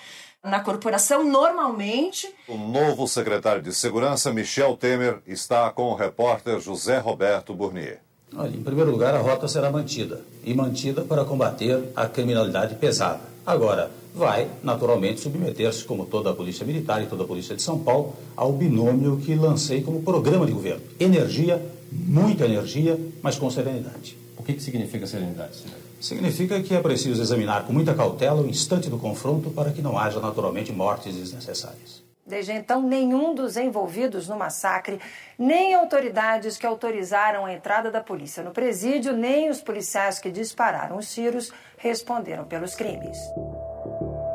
Na 0.49 0.61
corporação 0.61 1.25
normalmente. 1.25 2.29
O 2.49 2.57
novo 2.57 3.07
secretário 3.07 3.63
de 3.63 3.73
Segurança, 3.75 4.33
Michel 4.33 4.77
Temer, 4.77 5.19
está 5.27 5.71
com 5.71 5.85
o 5.85 5.95
repórter 5.95 6.61
José 6.61 6.99
Roberto 6.99 7.55
Burnier. 7.55 8.01
Olha, 8.37 8.55
em 8.55 8.63
primeiro 8.63 8.91
lugar, 8.91 9.15
a 9.15 9.19
rota 9.19 9.49
será 9.49 9.71
mantida 9.71 10.21
e 10.45 10.53
mantida 10.55 11.03
para 11.03 11.25
combater 11.25 11.83
a 11.97 12.07
criminalidade 12.07 12.75
pesada. 12.75 13.21
Agora, 13.47 13.91
vai 14.15 14.51
naturalmente 14.63 15.21
submeter-se, 15.21 15.85
como 15.85 16.05
toda 16.05 16.31
a 16.31 16.35
Polícia 16.35 16.67
Militar 16.67 17.03
e 17.03 17.07
toda 17.07 17.25
a 17.25 17.27
Polícia 17.27 17.57
de 17.57 17.63
São 17.63 17.79
Paulo, 17.79 18.15
ao 18.37 18.53
binômio 18.53 19.17
que 19.19 19.35
lancei 19.35 19.83
como 19.83 20.03
programa 20.03 20.45
de 20.45 20.53
governo: 20.53 20.83
energia, 21.01 21.65
muita 21.91 22.45
energia, 22.45 22.99
mas 23.23 23.39
com 23.39 23.51
serenidade. 23.51 24.19
O 24.37 24.43
que, 24.43 24.55
que 24.55 24.63
significa 24.63 25.07
serenidade, 25.07 25.57
senhor? 25.57 25.88
Significa 26.01 26.61
que 26.63 26.75
é 26.75 26.81
preciso 26.81 27.21
examinar 27.21 27.65
com 27.65 27.73
muita 27.73 27.95
cautela 27.95 28.41
o 28.41 28.49
instante 28.49 28.89
do 28.89 28.99
confronto 28.99 29.51
para 29.51 29.71
que 29.73 29.83
não 29.83 29.99
haja 29.99 30.21
naturalmente 30.21 30.73
mortes 30.73 31.15
desnecessárias. 31.15 32.07
Desde 32.29 32.53
então, 32.53 32.83
nenhum 32.83 33.35
dos 33.35 33.57
envolvidos 33.57 34.29
no 34.29 34.37
massacre, 34.37 35.01
nem 35.39 35.75
autoridades 35.75 36.59
que 36.59 36.67
autorizaram 36.67 37.47
a 37.47 37.55
entrada 37.55 37.91
da 37.91 38.03
polícia 38.03 38.43
no 38.43 38.51
presídio, 38.51 39.15
nem 39.15 39.49
os 39.49 39.63
policiais 39.63 40.19
que 40.19 40.31
dispararam 40.31 40.99
os 40.99 41.13
tiros 41.13 41.51
responderam 41.79 42.45
pelos 42.45 42.75
crimes. 42.75 43.17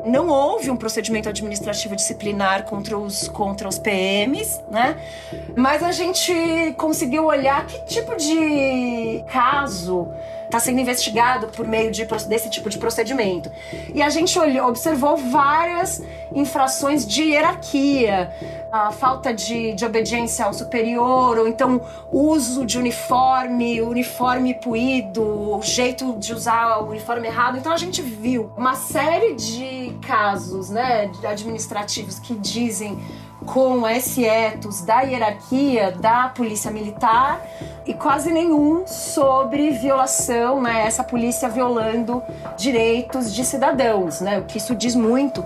Não 0.04 0.28
houve 0.28 0.70
um 0.70 0.76
procedimento 0.76 1.28
administrativo 1.28 1.94
disciplinar 1.94 2.64
contra 2.64 2.98
os, 2.98 3.28
contra 3.28 3.68
os 3.68 3.78
PMs, 3.78 4.60
né? 4.70 5.00
Mas 5.56 5.82
a 5.82 5.92
gente 5.92 6.74
conseguiu 6.76 7.24
olhar 7.24 7.64
que 7.66 7.78
tipo 7.86 8.16
de 8.16 9.24
caso 9.32 10.08
está 10.44 10.58
sendo 10.60 10.80
investigado 10.80 11.48
por 11.48 11.66
meio 11.66 11.90
de, 11.90 12.04
desse 12.28 12.48
tipo 12.50 12.68
de 12.68 12.78
procedimento. 12.78 13.50
E 13.94 14.02
a 14.02 14.10
gente 14.10 14.38
olhou, 14.38 14.68
observou 14.68 15.16
várias 15.16 16.02
infrações 16.32 17.06
de 17.06 17.22
hierarquia, 17.22 18.32
a 18.70 18.90
falta 18.90 19.32
de, 19.32 19.72
de 19.74 19.84
obediência 19.84 20.44
ao 20.44 20.52
superior, 20.52 21.38
ou 21.38 21.48
então 21.48 21.80
uso 22.12 22.64
de 22.64 22.78
uniforme, 22.78 23.80
uniforme 23.80 24.54
puído, 24.54 25.22
o 25.22 25.62
jeito 25.62 26.16
de 26.18 26.32
usar 26.32 26.78
o 26.78 26.90
uniforme 26.90 27.28
errado. 27.28 27.58
Então 27.58 27.72
a 27.72 27.76
gente 27.76 28.02
viu 28.02 28.50
uma 28.56 28.74
série 28.74 29.34
de 29.34 29.96
casos 30.06 30.70
né, 30.70 31.10
administrativos 31.24 32.18
que 32.18 32.34
dizem 32.34 32.98
com 33.46 33.86
esse 33.88 34.24
etos 34.24 34.82
da 34.82 35.00
hierarquia 35.00 35.92
da 35.92 36.28
polícia 36.28 36.70
militar 36.70 37.40
e 37.86 37.92
quase 37.94 38.32
nenhum 38.32 38.86
sobre 38.86 39.70
violação, 39.70 40.60
né, 40.60 40.86
essa 40.86 41.04
polícia 41.04 41.48
violando 41.48 42.22
direitos 42.56 43.32
de 43.34 43.44
cidadãos, 43.44 44.20
né, 44.20 44.38
o 44.38 44.44
que 44.44 44.58
isso 44.58 44.74
diz 44.74 44.94
muito 44.94 45.44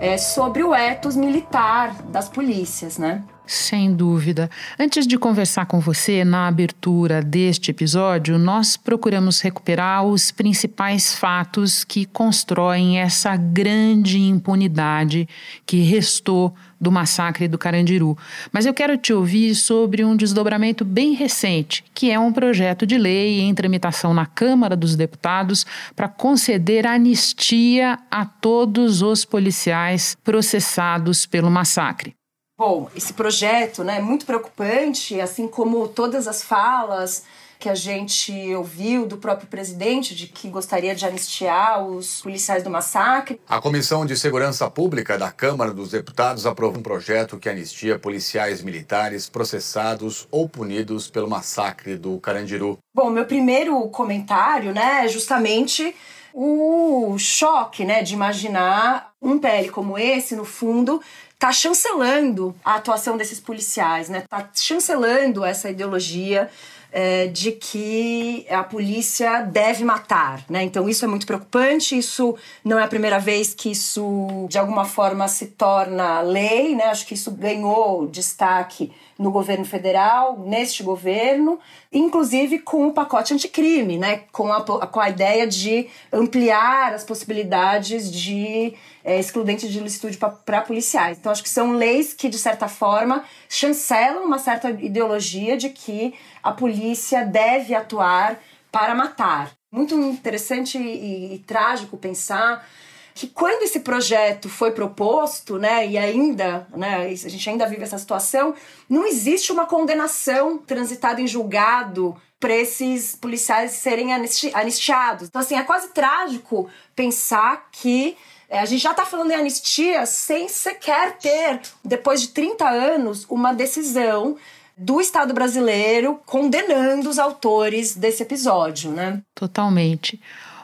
é, 0.00 0.16
sobre 0.16 0.62
o 0.62 0.74
etos 0.74 1.16
militar 1.16 1.94
das 2.04 2.28
polícias, 2.28 2.98
né. 2.98 3.22
Sem 3.50 3.92
dúvida. 3.92 4.48
Antes 4.78 5.04
de 5.08 5.18
conversar 5.18 5.66
com 5.66 5.80
você 5.80 6.24
na 6.24 6.46
abertura 6.46 7.20
deste 7.20 7.72
episódio, 7.72 8.38
nós 8.38 8.76
procuramos 8.76 9.40
recuperar 9.40 10.04
os 10.04 10.30
principais 10.30 11.16
fatos 11.16 11.82
que 11.82 12.04
constroem 12.04 13.00
essa 13.00 13.36
grande 13.36 14.20
impunidade 14.20 15.28
que 15.66 15.80
restou 15.80 16.54
do 16.80 16.92
massacre 16.92 17.48
do 17.48 17.58
Carandiru. 17.58 18.16
Mas 18.52 18.66
eu 18.66 18.72
quero 18.72 18.96
te 18.96 19.12
ouvir 19.12 19.56
sobre 19.56 20.04
um 20.04 20.14
desdobramento 20.14 20.84
bem 20.84 21.14
recente, 21.14 21.84
que 21.92 22.08
é 22.08 22.20
um 22.20 22.32
projeto 22.32 22.86
de 22.86 22.96
lei 22.96 23.40
em 23.40 23.52
tramitação 23.52 24.14
na 24.14 24.26
Câmara 24.26 24.76
dos 24.76 24.94
Deputados 24.94 25.66
para 25.96 26.06
conceder 26.06 26.86
anistia 26.86 27.98
a 28.08 28.24
todos 28.24 29.02
os 29.02 29.24
policiais 29.24 30.16
processados 30.22 31.26
pelo 31.26 31.50
massacre. 31.50 32.14
Bom, 32.60 32.90
esse 32.94 33.14
projeto 33.14 33.82
né, 33.82 33.96
é 33.96 34.00
muito 34.02 34.26
preocupante, 34.26 35.18
assim 35.18 35.48
como 35.48 35.88
todas 35.88 36.28
as 36.28 36.42
falas 36.42 37.24
que 37.58 37.70
a 37.70 37.74
gente 37.74 38.54
ouviu 38.54 39.06
do 39.06 39.16
próprio 39.16 39.48
presidente 39.48 40.14
de 40.14 40.26
que 40.26 40.46
gostaria 40.50 40.94
de 40.94 41.06
anistiar 41.06 41.82
os 41.82 42.20
policiais 42.20 42.62
do 42.62 42.68
massacre. 42.68 43.40
A 43.48 43.62
Comissão 43.62 44.04
de 44.04 44.14
Segurança 44.14 44.70
Pública 44.70 45.16
da 45.16 45.32
Câmara 45.32 45.72
dos 45.72 45.92
Deputados 45.92 46.44
aprovou 46.44 46.80
um 46.80 46.82
projeto 46.82 47.38
que 47.38 47.48
anistia 47.48 47.98
policiais 47.98 48.62
militares 48.62 49.26
processados 49.26 50.28
ou 50.30 50.46
punidos 50.46 51.08
pelo 51.08 51.30
massacre 51.30 51.96
do 51.96 52.20
Carandiru. 52.20 52.78
Bom, 52.94 53.08
meu 53.08 53.24
primeiro 53.24 53.88
comentário, 53.88 54.74
né, 54.74 55.06
é 55.06 55.08
justamente 55.08 55.94
o 56.32 57.16
choque, 57.18 57.84
né, 57.84 58.02
de 58.02 58.14
imaginar 58.14 59.12
um 59.20 59.38
PL 59.38 59.68
como 59.70 59.98
esse, 59.98 60.34
no 60.34 60.44
fundo, 60.44 61.00
tá 61.38 61.52
chancelando 61.52 62.54
a 62.64 62.74
atuação 62.74 63.16
desses 63.16 63.40
policiais, 63.40 64.08
né? 64.08 64.24
Tá 64.28 64.48
chancelando 64.54 65.44
essa 65.44 65.70
ideologia 65.70 66.50
é, 66.92 67.28
de 67.28 67.52
que 67.52 68.46
a 68.50 68.62
polícia 68.62 69.42
deve 69.42 69.84
matar, 69.84 70.44
né? 70.48 70.62
Então 70.62 70.88
isso 70.88 71.04
é 71.04 71.08
muito 71.08 71.26
preocupante. 71.26 71.96
Isso 71.96 72.36
não 72.64 72.78
é 72.78 72.84
a 72.84 72.88
primeira 72.88 73.18
vez 73.18 73.54
que 73.54 73.70
isso 73.70 74.46
de 74.48 74.58
alguma 74.58 74.84
forma 74.84 75.26
se 75.28 75.46
torna 75.46 76.20
lei, 76.20 76.74
né? 76.74 76.84
Acho 76.84 77.06
que 77.06 77.14
isso 77.14 77.30
ganhou 77.30 78.06
destaque 78.06 78.92
no 79.20 79.30
governo 79.30 79.66
federal, 79.66 80.38
neste 80.46 80.82
governo, 80.82 81.60
inclusive 81.92 82.58
com 82.60 82.88
o 82.88 82.92
pacote 82.94 83.34
anticrime, 83.34 83.98
né? 83.98 84.22
Com 84.32 84.50
a, 84.50 84.62
com 84.64 84.98
a 84.98 85.10
ideia 85.10 85.46
de 85.46 85.88
ampliar 86.10 86.94
as 86.94 87.04
possibilidades 87.04 88.10
de 88.10 88.72
é, 89.04 89.20
excludente 89.20 89.68
de 89.68 89.78
licitude 89.78 90.16
para 90.16 90.62
policiais. 90.62 91.18
Então, 91.18 91.30
acho 91.30 91.42
que 91.42 91.50
são 91.50 91.72
leis 91.72 92.14
que, 92.14 92.30
de 92.30 92.38
certa 92.38 92.66
forma, 92.66 93.22
chancelam 93.46 94.24
uma 94.24 94.38
certa 94.38 94.70
ideologia 94.70 95.54
de 95.54 95.68
que 95.68 96.14
a 96.42 96.52
polícia 96.52 97.22
deve 97.22 97.74
atuar 97.74 98.40
para 98.72 98.94
matar. 98.94 99.52
Muito 99.70 99.94
interessante 99.94 100.78
e, 100.78 101.34
e 101.34 101.38
trágico 101.40 101.98
pensar 101.98 102.66
que 103.14 103.26
quando 103.26 103.62
esse 103.62 103.80
projeto 103.80 104.48
foi 104.48 104.72
proposto, 104.72 105.58
né, 105.58 105.86
e 105.86 105.98
ainda, 105.98 106.66
né, 106.74 107.06
a 107.06 107.28
gente 107.28 107.50
ainda 107.50 107.66
vive 107.66 107.82
essa 107.82 107.98
situação, 107.98 108.54
não 108.88 109.06
existe 109.06 109.52
uma 109.52 109.66
condenação 109.66 110.58
transitada 110.58 111.20
em 111.20 111.26
julgado 111.26 112.16
para 112.38 112.54
esses 112.54 113.14
policiais 113.14 113.72
serem 113.72 114.14
anistiados. 114.14 115.28
Então, 115.28 115.42
assim, 115.42 115.56
é 115.56 115.62
quase 115.62 115.88
trágico 115.88 116.68
pensar 116.96 117.68
que 117.70 118.16
é, 118.48 118.58
a 118.58 118.64
gente 118.64 118.82
já 118.82 118.90
está 118.90 119.04
falando 119.04 119.30
em 119.30 119.34
anistia 119.34 120.04
sem 120.06 120.48
sequer 120.48 121.18
ter, 121.18 121.60
depois 121.84 122.22
de 122.22 122.28
30 122.28 122.68
anos, 122.68 123.26
uma 123.28 123.52
decisão 123.52 124.36
do 124.76 125.00
Estado 125.00 125.34
brasileiro 125.34 126.20
condenando 126.24 127.10
os 127.10 127.18
autores 127.18 127.94
desse 127.94 128.22
episódio, 128.22 128.90
né? 128.90 129.20
Totalmente. 129.34 130.18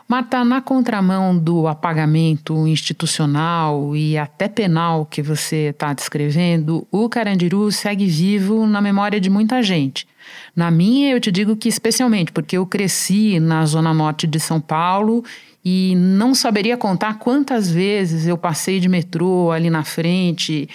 Marta, 0.09 0.45
na 0.45 0.61
contramão 0.61 1.37
do 1.37 1.67
apagamento 1.67 2.65
institucional 2.69 3.97
e 3.97 4.17
até 4.17 4.47
penal 4.47 5.05
que 5.05 5.21
você 5.21 5.71
está 5.71 5.93
descrevendo, 5.93 6.87
o 6.93 7.09
Carandiru 7.09 7.73
segue 7.73 8.07
vivo 8.07 8.69
na 8.69 8.81
memória 8.81 9.21
de 9.21 9.29
muita 9.29 9.61
gente. 9.65 10.07
Na 10.55 10.71
minha, 10.71 11.11
eu 11.11 11.21
te 11.21 11.33
digo 11.33 11.57
que 11.57 11.69
especialmente, 11.69 12.31
porque 12.31 12.57
eu 12.57 12.65
cresci 12.65 13.41
na 13.41 13.67
zona 13.67 13.93
norte 13.93 14.29
de 14.29 14.39
São 14.39 14.61
Paulo 14.61 15.25
e 15.65 15.97
não 15.97 16.37
saberia 16.37 16.77
contar 16.77 17.19
quantas 17.19 17.69
vezes 17.69 18.29
eu 18.29 18.39
passei 18.39 18.79
de 18.79 18.89
metrô 18.89 19.51
ali 19.51 19.69
na 19.69 19.83
frente 19.83 20.69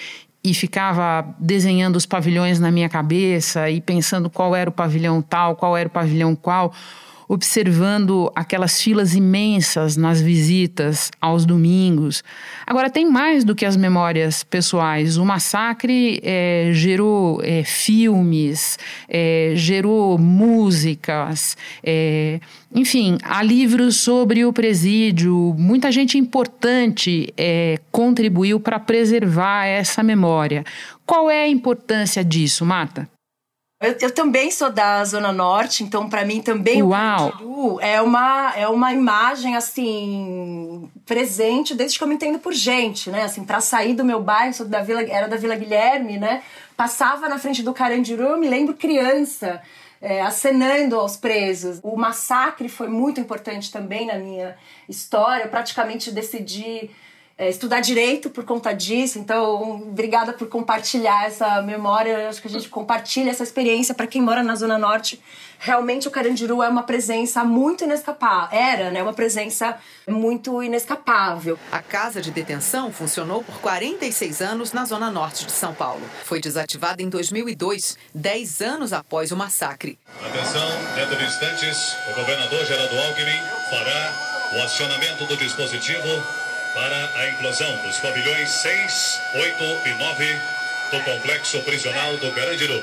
e 0.44 0.52
ficava 0.52 1.34
desenhando 1.38 1.96
os 1.96 2.04
pavilhões 2.04 2.60
na 2.60 2.70
minha 2.70 2.88
cabeça 2.88 3.70
e 3.70 3.80
pensando 3.80 4.28
qual 4.28 4.54
era 4.54 4.68
o 4.68 4.72
pavilhão 4.72 5.22
tal, 5.22 5.56
qual 5.56 5.74
era 5.74 5.88
o 5.88 5.92
pavilhão 5.92 6.36
qual 6.36 6.74
observando 7.32 8.30
aquelas 8.34 8.78
filas 8.78 9.14
imensas 9.14 9.96
nas 9.96 10.20
visitas 10.20 11.10
aos 11.18 11.46
domingos. 11.46 12.22
Agora, 12.66 12.90
tem 12.90 13.10
mais 13.10 13.42
do 13.42 13.54
que 13.54 13.64
as 13.64 13.74
memórias 13.74 14.44
pessoais. 14.44 15.16
O 15.16 15.24
massacre 15.24 16.20
é, 16.22 16.68
gerou 16.74 17.40
é, 17.42 17.64
filmes, 17.64 18.78
é, 19.08 19.54
gerou 19.56 20.18
músicas, 20.18 21.56
enfim, 22.74 23.16
há 23.22 23.42
livros 23.42 23.96
sobre 23.96 24.44
o 24.44 24.52
presídio. 24.52 25.54
Muita 25.56 25.90
gente 25.90 26.18
importante 26.18 27.32
contribuiu 27.90 28.60
para 28.60 28.78
preservar 28.78 29.64
essa 29.64 30.02
memória. 30.02 30.64
Qual 31.06 31.30
é 31.30 31.44
a 31.44 31.48
importância 31.48 32.22
disso, 32.22 32.64
Marta? 32.66 33.08
Eu, 33.82 33.96
eu, 34.00 34.10
também 34.14 34.48
sou 34.52 34.70
da 34.70 35.04
Zona 35.04 35.32
Norte, 35.32 35.82
então 35.82 36.08
para 36.08 36.24
mim 36.24 36.40
também 36.40 36.82
Uau. 36.82 36.92
o 36.92 37.30
Carandiru 37.30 37.80
é 37.80 38.00
uma, 38.00 38.52
é 38.56 38.68
uma 38.68 38.92
imagem 38.92 39.56
assim 39.56 40.88
presente 41.04 41.74
desde 41.74 41.98
que 41.98 42.04
eu 42.04 42.08
me 42.08 42.14
entendo 42.14 42.38
por 42.38 42.52
gente, 42.52 43.10
né? 43.10 43.24
Assim, 43.24 43.44
para 43.44 43.60
sair 43.60 43.94
do 43.94 44.04
meu 44.04 44.22
bairro, 44.22 44.54
sou 44.54 44.66
da 44.66 44.82
Vila, 44.82 45.02
era 45.02 45.26
da 45.26 45.36
Vila 45.36 45.56
Guilherme, 45.56 46.16
né? 46.16 46.44
Passava 46.76 47.28
na 47.28 47.38
frente 47.38 47.60
do 47.60 47.74
Carandiru, 47.74 48.22
eu 48.22 48.38
me 48.38 48.48
lembro 48.48 48.74
criança. 48.74 49.60
É, 50.04 50.20
acenando 50.20 50.98
aos 50.98 51.16
presos. 51.16 51.78
O 51.80 51.96
massacre 51.96 52.68
foi 52.68 52.88
muito 52.88 53.20
importante 53.20 53.70
também 53.70 54.04
na 54.04 54.18
minha 54.18 54.56
história. 54.88 55.44
Eu 55.44 55.48
praticamente 55.48 56.10
decidi 56.10 56.90
estudar 57.38 57.80
direito 57.80 58.30
por 58.30 58.44
conta 58.44 58.72
disso. 58.72 59.18
Então, 59.18 59.82
obrigada 59.82 60.32
por 60.32 60.48
compartilhar 60.48 61.26
essa 61.26 61.62
memória. 61.62 62.10
Eu 62.10 62.28
acho 62.28 62.40
que 62.40 62.48
a 62.48 62.50
gente 62.50 62.68
compartilha 62.68 63.30
essa 63.30 63.42
experiência 63.42 63.94
para 63.94 64.06
quem 64.06 64.22
mora 64.22 64.42
na 64.42 64.54
Zona 64.54 64.78
Norte. 64.78 65.20
Realmente, 65.58 66.08
o 66.08 66.10
Carandiru 66.10 66.62
é 66.62 66.68
uma 66.68 66.82
presença 66.82 67.44
muito 67.44 67.84
inescapável. 67.84 68.58
Era, 68.58 68.90
né? 68.90 69.02
Uma 69.02 69.12
presença 69.12 69.78
muito 70.08 70.62
inescapável. 70.62 71.58
A 71.70 71.80
casa 71.80 72.20
de 72.20 72.30
detenção 72.30 72.92
funcionou 72.92 73.44
por 73.44 73.54
46 73.60 74.40
anos 74.42 74.72
na 74.72 74.84
Zona 74.84 75.10
Norte 75.10 75.46
de 75.46 75.52
São 75.52 75.72
Paulo. 75.72 76.02
Foi 76.24 76.40
desativada 76.40 77.02
em 77.02 77.08
2002, 77.08 77.96
10 78.12 78.60
anos 78.60 78.92
após 78.92 79.30
o 79.30 79.36
massacre. 79.36 79.98
Atenção, 80.20 80.68
dentro 80.96 81.16
de 81.16 81.24
instantes, 81.24 81.96
o 82.10 82.14
governador 82.20 82.64
Geraldo 82.66 82.98
Alckmin 82.98 83.40
fará 83.70 84.32
o 84.54 84.62
acionamento 84.62 85.24
do 85.26 85.36
dispositivo 85.36 86.08
para 86.74 87.20
a 87.20 87.30
inclusão 87.30 87.68
dos 87.84 87.98
pavilhões 87.98 88.48
6, 88.48 89.20
8 89.34 89.64
e 89.86 89.94
9 89.94 90.40
do 90.90 91.04
complexo 91.04 91.60
prisional 91.62 92.16
do 92.16 92.30
Carandiru. 92.32 92.82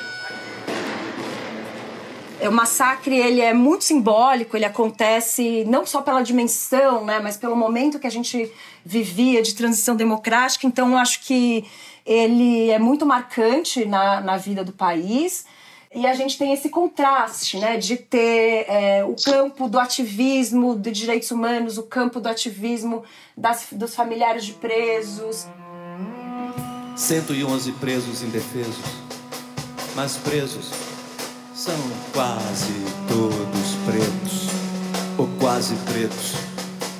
É, 2.40 2.48
o 2.48 2.52
massacre 2.52 3.16
ele 3.18 3.40
é 3.40 3.52
muito 3.52 3.84
simbólico, 3.84 4.56
ele 4.56 4.64
acontece 4.64 5.64
não 5.66 5.84
só 5.84 6.00
pela 6.00 6.22
dimensão, 6.22 7.04
né, 7.04 7.20
mas 7.20 7.36
pelo 7.36 7.54
momento 7.54 7.98
que 7.98 8.06
a 8.06 8.10
gente 8.10 8.50
vivia 8.84 9.42
de 9.42 9.54
transição 9.54 9.94
democrática. 9.94 10.66
Então, 10.66 10.96
acho 10.96 11.20
que 11.20 11.64
ele 12.06 12.70
é 12.70 12.78
muito 12.78 13.04
marcante 13.04 13.84
na, 13.84 14.20
na 14.20 14.36
vida 14.36 14.64
do 14.64 14.72
país. 14.72 15.44
E 15.92 16.06
a 16.06 16.14
gente 16.14 16.38
tem 16.38 16.52
esse 16.52 16.68
contraste, 16.68 17.58
né, 17.58 17.76
de 17.76 17.96
ter 17.96 18.64
é, 18.68 19.04
o 19.04 19.16
campo 19.16 19.68
do 19.68 19.76
ativismo 19.76 20.78
de 20.78 20.92
direitos 20.92 21.32
humanos, 21.32 21.78
o 21.78 21.82
campo 21.82 22.20
do 22.20 22.28
ativismo 22.28 23.02
das, 23.36 23.66
dos 23.72 23.92
familiares 23.92 24.44
de 24.44 24.52
presos. 24.52 25.48
111 26.94 27.72
presos 27.72 28.22
indefesos, 28.22 28.84
mas 29.96 30.16
presos 30.16 30.70
são 31.52 31.74
quase 32.12 32.72
todos 33.08 33.74
pretos, 33.84 34.46
ou 35.18 35.28
quase 35.40 35.74
pretos, 35.92 36.34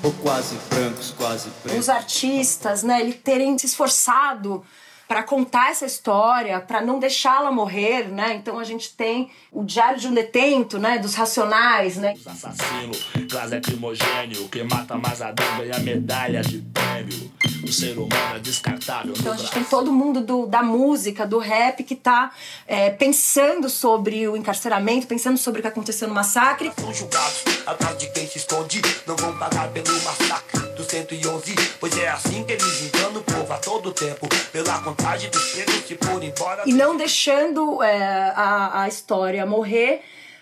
ou 0.03 0.12
quase 0.14 0.57
brancos, 0.68 1.14
quase 1.16 1.48
pretos. 1.62 1.79
Os 1.79 1.88
artistas, 1.88 2.83
né, 2.83 3.03
eles 3.03 3.20
terem 3.22 3.57
se 3.57 3.66
esforçado 3.66 4.64
para 5.11 5.25
contar 5.25 5.73
essa 5.73 5.85
história, 5.85 6.61
para 6.61 6.81
não 6.81 7.01
deixá-la 7.01 7.51
morrer, 7.51 8.07
né? 8.12 8.33
Então 8.35 8.61
a 8.61 8.62
gente 8.62 8.94
tem 8.94 9.29
o 9.51 9.64
Diário 9.64 9.99
de 9.99 10.07
um 10.07 10.14
Detento, 10.14 10.79
né? 10.79 11.01
Dos 11.01 11.16
Racionais, 11.16 11.96
né? 11.96 12.14
Assassino, 12.25 12.92
classe 13.29 13.57
é 13.57 13.61
primogênio, 13.61 14.49
quem 14.49 14.62
mata 14.62 14.96
mais 14.96 15.20
Adão 15.20 15.44
ganha 15.59 15.81
medalha 15.81 16.42
de 16.42 16.59
prêmio. 16.59 17.29
O 17.64 17.73
ser 17.73 17.99
humano 17.99 18.37
é 18.37 18.38
descartável. 18.38 19.12
Então 19.18 19.33
a 19.33 19.37
gente 19.37 19.51
tem 19.51 19.64
todo 19.64 19.92
mundo 19.92 20.20
do, 20.20 20.46
da 20.46 20.62
música, 20.62 21.27
do 21.27 21.38
rap, 21.40 21.83
que 21.83 21.96
tá 21.96 22.31
é, 22.64 22.90
pensando 22.90 23.68
sobre 23.68 24.29
o 24.29 24.37
encarceramento, 24.37 25.09
pensando 25.09 25.37
sobre 25.37 25.59
o 25.59 25.62
que 25.62 25.68
aconteceu 25.68 26.07
no 26.07 26.14
massacre. 26.14 26.70
São 26.79 26.94
julgados 26.94 27.42
atrás 27.66 27.99
de 27.99 28.09
quem 28.12 28.29
se 28.29 28.38
esconde, 28.38 28.81
não 29.09 29.16
vão 29.16 29.37
pagar 29.37 29.70
pelo 29.70 29.92
massacre 30.05 30.60
do 30.81 30.90
111, 30.90 31.55
pois 31.79 31.97
é 31.99 32.09
assim 32.09 32.43
que 32.43 32.53
eles 32.53 32.83
enganam 32.83 33.21
o 33.21 33.23
povo 33.23 33.53
a 33.53 33.59
todo 33.59 33.93
tempo, 33.93 34.27
pela 34.51 34.81
contagem 34.81 35.31
dos 35.31 35.53
presos 35.53 35.87
se 35.87 35.95
for 35.97 36.23
embora. 36.23 36.62
E 36.66 36.73
não 36.73 36.97
deixando 36.97 37.83
é, 37.83 38.33
a, 38.35 38.83
a 38.83 38.88
história 38.88 39.45
morrer, 39.45 40.01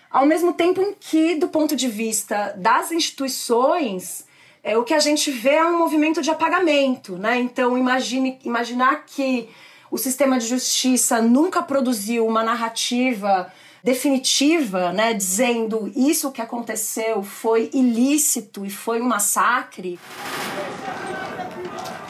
ao 0.09 0.25
mesmo 0.25 0.53
tempo 0.53 0.81
em 0.81 0.95
que, 0.97 1.35
do 1.35 1.49
ponto 1.49 1.75
de 1.75 1.89
vista 1.89 2.53
das 2.55 2.91
instituições, 2.91 4.25
é, 4.63 4.77
o 4.77 4.83
que 4.83 4.93
a 4.93 4.99
gente 4.99 5.29
vê 5.29 5.55
é 5.55 5.65
um 5.65 5.77
movimento 5.77 6.21
de 6.21 6.31
apagamento, 6.31 7.17
né? 7.17 7.37
Então 7.37 7.77
imagine, 7.77 8.39
imaginar 8.45 9.03
que 9.05 9.49
o 9.91 9.97
sistema 9.97 10.39
de 10.39 10.47
justiça 10.47 11.21
nunca 11.21 11.61
produziu 11.61 12.25
uma 12.25 12.43
narrativa 12.43 13.51
definitiva, 13.83 14.91
né, 14.91 15.13
dizendo 15.13 15.91
isso 15.95 16.31
que 16.31 16.41
aconteceu 16.41 17.23
foi 17.23 17.69
ilícito 17.73 18.65
e 18.65 18.69
foi 18.69 19.01
um 19.01 19.07
massacre. 19.07 19.99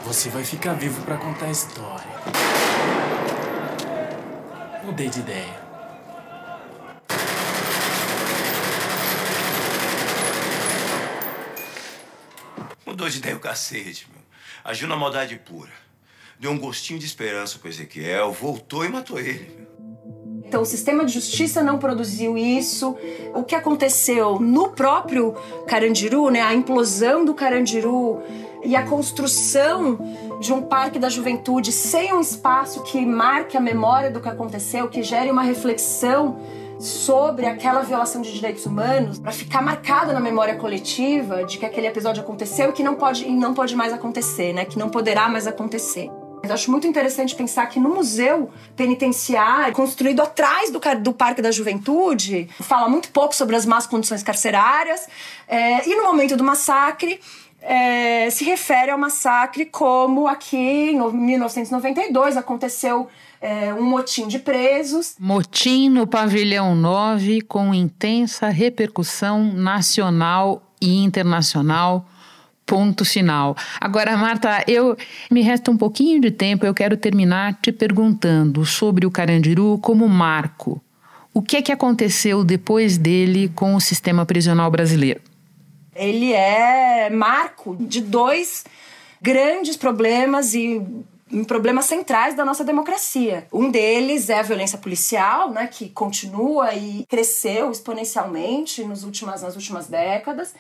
Você 0.04 0.30
vai 0.30 0.44
ficar 0.44 0.74
vivo 0.74 1.04
para 1.04 1.18
contar 1.18 1.46
a 1.46 1.52
história. 1.52 2.08
Mudei 4.84 5.08
de 5.08 5.20
ideia. 5.20 5.70
Mudou 12.86 13.08
de 13.08 13.20
ideia 13.20 13.36
o 13.36 13.40
cacete, 13.40 14.08
meu. 14.12 14.22
Agiu 14.64 14.88
na 14.88 14.96
maldade 14.96 15.36
pura. 15.38 15.72
Deu 16.40 16.52
um 16.52 16.58
gostinho 16.58 16.98
de 16.98 17.06
esperança 17.06 17.60
pro 17.60 17.70
Ezequiel, 17.70 18.32
voltou 18.32 18.84
e 18.84 18.90
matou 18.90 19.20
ele, 19.20 19.56
meu. 19.56 19.69
Então, 20.50 20.64
o 20.64 20.66
sistema 20.66 21.06
de 21.06 21.14
justiça 21.14 21.62
não 21.62 21.78
produziu 21.78 22.36
isso. 22.36 22.96
O 23.36 23.44
que 23.44 23.54
aconteceu 23.54 24.40
no 24.40 24.70
próprio 24.70 25.36
Carandiru, 25.68 26.32
né, 26.32 26.42
a 26.42 26.56
implosão 26.56 27.24
do 27.24 27.36
Carandiru 27.36 28.20
e 28.66 28.76
a 28.76 28.82
construção 28.82 30.00
de 30.42 30.52
um 30.52 30.64
parque 30.64 30.98
da 30.98 31.08
juventude 31.08 31.72
sem 31.72 32.12
um 32.12 32.20
espaço 32.20 32.82
que 32.82 33.06
marque 33.06 33.56
a 33.56 33.60
memória 33.60 34.10
do 34.10 34.20
que 34.20 34.28
aconteceu, 34.28 34.90
que 34.90 35.04
gere 35.04 35.30
uma 35.30 35.44
reflexão 35.44 36.40
sobre 36.80 37.46
aquela 37.46 37.82
violação 37.82 38.20
de 38.20 38.34
direitos 38.34 38.66
humanos, 38.66 39.20
para 39.20 39.32
ficar 39.32 39.62
marcado 39.62 40.14
na 40.14 40.20
memória 40.20 40.56
coletiva 40.56 41.44
de 41.44 41.60
que 41.60 41.66
aquele 41.66 41.86
episódio 41.86 42.24
aconteceu 42.24 42.72
e 42.72 42.74
que 42.74 42.82
não 42.82 42.96
pode 42.96 43.24
e 43.24 43.32
não 43.32 43.54
pode 43.54 43.76
mais 43.76 43.94
acontecer, 43.94 44.52
né, 44.52 44.66
que 44.66 44.80
não 44.80 44.90
poderá 44.90 45.30
mais 45.30 45.46
acontecer. 45.46 46.10
Acho 46.54 46.72
muito 46.72 46.88
interessante 46.88 47.36
pensar 47.36 47.68
que 47.68 47.80
no 47.80 47.90
museu 47.90 48.50
penitenciário, 48.76 49.74
construído 49.74 50.22
atrás 50.22 50.72
do, 50.72 50.80
do 51.02 51.14
Parque 51.14 51.42
da 51.42 51.52
Juventude, 51.52 52.50
fala 52.62 52.88
muito 52.90 53.10
pouco 53.12 53.36
sobre 53.36 53.56
as 53.56 53.66
más 53.66 53.86
condições 53.88 54.24
carcerárias. 54.24 55.08
É, 55.48 55.88
e 55.88 55.96
no 55.96 56.04
momento 56.04 56.36
do 56.36 56.44
massacre, 56.44 57.20
é, 57.62 58.30
se 58.30 58.44
refere 58.44 58.92
ao 58.92 58.98
massacre 58.98 59.66
como 59.66 60.28
aqui 60.28 60.58
em 60.58 61.12
1992 61.12 62.38
aconteceu 62.38 63.08
é, 63.42 63.74
um 63.74 63.84
motim 63.84 64.28
de 64.28 64.40
presos. 64.40 65.16
Motim 65.20 65.90
no 65.90 66.06
pavilhão 66.08 66.76
9 66.76 67.42
com 67.42 67.74
intensa 67.74 68.50
repercussão 68.50 69.44
nacional 69.54 70.64
e 70.82 71.04
internacional. 71.04 72.06
Ponto 72.70 73.04
final. 73.04 73.58
Agora, 73.82 74.16
Marta, 74.16 74.64
eu 74.68 74.96
me 75.32 75.42
resta 75.42 75.72
um 75.72 75.78
pouquinho 75.78 76.22
de 76.22 76.30
tempo. 76.30 76.68
Eu 76.68 76.74
quero 76.74 76.96
terminar 76.96 77.58
te 77.60 77.72
perguntando 77.72 78.64
sobre 78.64 79.08
o 79.08 79.12
Carandiru 79.12 79.80
como 79.82 80.08
marco. 80.08 80.80
O 81.34 81.42
que 81.42 81.58
é 81.58 81.64
que 81.64 81.72
aconteceu 81.72 82.44
depois 82.44 82.96
dele 82.96 83.52
com 83.56 83.74
o 83.74 83.82
sistema 83.82 84.24
prisional 84.24 84.70
brasileiro? 84.70 85.20
Ele 85.96 86.32
é 86.32 87.10
marco 87.10 87.76
de 87.80 88.02
dois 88.02 88.66
grandes 89.20 89.76
problemas 89.76 90.54
e 90.54 90.80
problemas 91.48 91.86
centrais 91.86 92.36
da 92.36 92.46
nossa 92.46 92.64
democracia. 92.64 93.48
Um 93.52 93.72
deles 93.72 94.30
é 94.30 94.38
a 94.40 94.44
violência 94.44 94.78
policial, 94.78 95.50
né, 95.50 95.66
que 95.66 95.90
continua 95.90 96.76
e 96.76 97.04
cresceu 97.10 97.72
exponencialmente 97.72 98.84
nos 98.84 99.04
últimas, 99.04 99.42
nas 99.42 99.56
últimas 99.56 99.88
décadas 99.88 100.54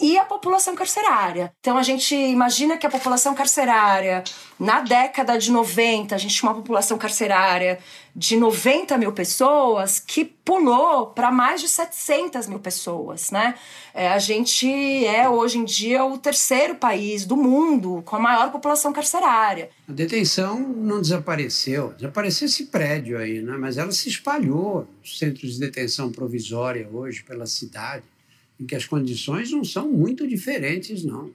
e 0.00 0.18
a 0.18 0.24
população 0.24 0.74
carcerária. 0.74 1.52
Então 1.60 1.76
a 1.78 1.82
gente 1.82 2.14
imagina 2.14 2.76
que 2.76 2.86
a 2.86 2.90
população 2.90 3.34
carcerária, 3.34 4.22
na 4.58 4.80
década 4.80 5.38
de 5.38 5.50
90, 5.50 6.14
a 6.14 6.18
gente 6.18 6.34
tinha 6.34 6.50
uma 6.50 6.56
população 6.56 6.98
carcerária 6.98 7.78
de 8.14 8.36
90 8.36 8.96
mil 8.98 9.12
pessoas 9.12 9.98
que 9.98 10.24
pulou 10.24 11.08
para 11.08 11.30
mais 11.30 11.60
de 11.60 11.68
700 11.68 12.46
mil 12.46 12.58
pessoas, 12.58 13.30
né? 13.30 13.54
É, 13.92 14.08
a 14.08 14.18
gente 14.18 14.66
é 15.06 15.28
hoje 15.28 15.58
em 15.58 15.64
dia 15.64 16.04
o 16.04 16.16
terceiro 16.16 16.76
país 16.76 17.24
do 17.24 17.36
mundo 17.36 18.02
com 18.04 18.16
a 18.16 18.18
maior 18.18 18.50
população 18.52 18.92
carcerária. 18.92 19.70
A 19.88 19.92
detenção 19.92 20.58
não 20.60 21.00
desapareceu, 21.00 21.94
desapareceu 21.96 22.46
esse 22.46 22.66
prédio 22.66 23.18
aí, 23.18 23.42
né? 23.42 23.56
Mas 23.58 23.76
ela 23.76 23.92
se 23.92 24.08
espalhou, 24.08 24.86
centros 25.04 25.54
de 25.54 25.60
detenção 25.60 26.10
provisória 26.10 26.88
hoje 26.90 27.22
pela 27.22 27.46
cidade 27.46 28.04
em 28.58 28.66
que 28.66 28.74
as 28.74 28.86
condições 28.86 29.50
não 29.50 29.64
são 29.64 29.90
muito 29.90 30.26
diferentes, 30.26 31.04
não. 31.04 31.30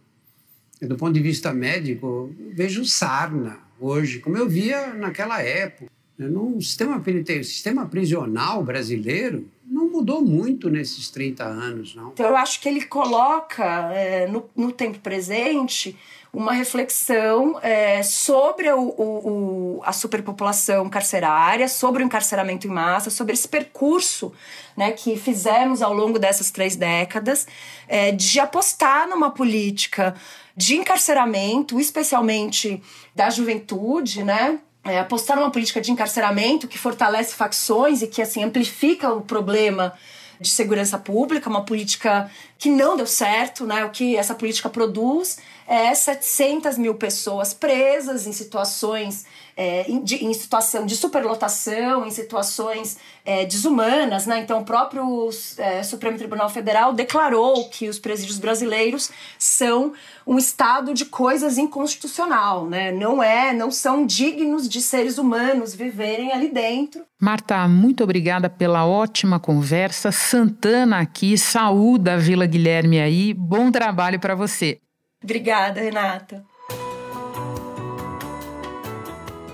Do 0.81 0.95
ponto 0.95 1.13
de 1.13 1.19
vista 1.19 1.53
médico, 1.53 2.33
vejo 2.53 2.83
sarna 2.85 3.59
hoje, 3.79 4.19
como 4.19 4.37
eu 4.37 4.49
via 4.49 4.93
naquela 4.93 5.41
época. 5.41 5.91
No 6.17 6.61
sistema 6.61 6.99
penitenciário, 6.99 7.43
sistema 7.45 7.85
prisional 7.87 8.63
brasileiro 8.63 9.47
não 9.65 9.89
mudou 9.89 10.21
muito 10.21 10.69
nesses 10.69 11.09
30 11.09 11.43
anos, 11.43 11.95
não. 11.95 12.09
Então, 12.09 12.27
eu 12.27 12.35
acho 12.35 12.59
que 12.59 12.67
ele 12.67 12.85
coloca 12.85 13.63
é, 13.93 14.27
no, 14.27 14.47
no 14.55 14.71
tempo 14.71 14.99
presente 14.99 15.95
uma 16.33 16.53
reflexão 16.53 17.59
é, 17.61 18.01
sobre 18.03 18.71
o, 18.71 18.81
o, 18.81 19.81
a 19.83 19.91
superpopulação 19.91 20.89
carcerária, 20.89 21.67
sobre 21.67 22.01
o 22.01 22.05
encarceramento 22.05 22.67
em 22.67 22.69
massa, 22.69 23.09
sobre 23.09 23.33
esse 23.33 23.47
percurso 23.47 24.31
né, 24.75 24.91
que 24.91 25.17
fizemos 25.17 25.81
ao 25.81 25.93
longo 25.93 26.17
dessas 26.17 26.49
três 26.49 26.77
décadas 26.77 27.45
é, 27.87 28.11
de 28.11 28.39
apostar 28.39 29.09
numa 29.09 29.29
política 29.29 30.15
de 30.55 30.75
encarceramento, 30.75 31.79
especialmente 31.79 32.81
da 33.15 33.29
juventude, 33.29 34.23
né? 34.23 34.59
É, 34.83 34.99
apostar 34.99 35.37
numa 35.37 35.51
política 35.51 35.79
de 35.79 35.91
encarceramento 35.91 36.67
que 36.67 36.77
fortalece 36.77 37.35
facções 37.35 38.01
e 38.01 38.07
que 38.07 38.21
assim 38.21 38.43
amplifica 38.43 39.13
o 39.13 39.21
problema 39.21 39.93
de 40.39 40.49
segurança 40.49 40.97
pública, 40.97 41.47
uma 41.47 41.63
política 41.63 42.29
que 42.61 42.69
não 42.69 42.95
deu 42.95 43.07
certo, 43.07 43.65
né? 43.65 43.83
O 43.83 43.89
que 43.89 44.15
essa 44.15 44.35
política 44.35 44.69
produz 44.69 45.39
é 45.67 45.95
700 45.95 46.77
mil 46.77 46.93
pessoas 46.93 47.55
presas 47.55 48.27
em 48.27 48.31
situações 48.31 49.25
é, 49.55 49.89
em, 49.89 50.03
de, 50.03 50.23
em, 50.25 50.33
situação 50.33 50.85
de 50.85 50.95
superlotação, 50.95 52.05
em 52.05 52.11
situações 52.11 52.97
é, 53.25 53.45
desumanas, 53.45 54.25
né? 54.25 54.39
Então, 54.39 54.61
o 54.61 54.65
próprio 54.65 55.29
é, 55.57 55.83
Supremo 55.83 56.17
Tribunal 56.17 56.49
Federal 56.49 56.93
declarou 56.93 57.69
que 57.69 57.89
os 57.89 57.99
presídios 57.99 58.39
brasileiros 58.39 59.11
são 59.37 59.93
um 60.25 60.37
estado 60.37 60.93
de 60.93 61.05
coisas 61.05 61.57
inconstitucional, 61.57 62.65
né? 62.65 62.91
Não 62.91 63.21
é, 63.21 63.53
não 63.53 63.71
são 63.71 64.05
dignos 64.05 64.67
de 64.67 64.81
seres 64.81 65.17
humanos 65.17 65.75
viverem 65.75 66.31
ali 66.31 66.49
dentro. 66.49 67.03
Marta, 67.19 67.67
muito 67.67 68.03
obrigada 68.03 68.49
pela 68.49 68.85
ótima 68.85 69.39
conversa. 69.39 70.11
Santana 70.11 70.99
aqui, 70.99 71.37
saúda 71.37 72.15
a 72.15 72.17
Vila 72.17 72.47
Guilherme 72.51 72.99
aí. 72.99 73.33
Bom 73.33 73.71
trabalho 73.71 74.19
para 74.19 74.35
você. 74.35 74.79
Obrigada, 75.23 75.81
Renata. 75.81 76.43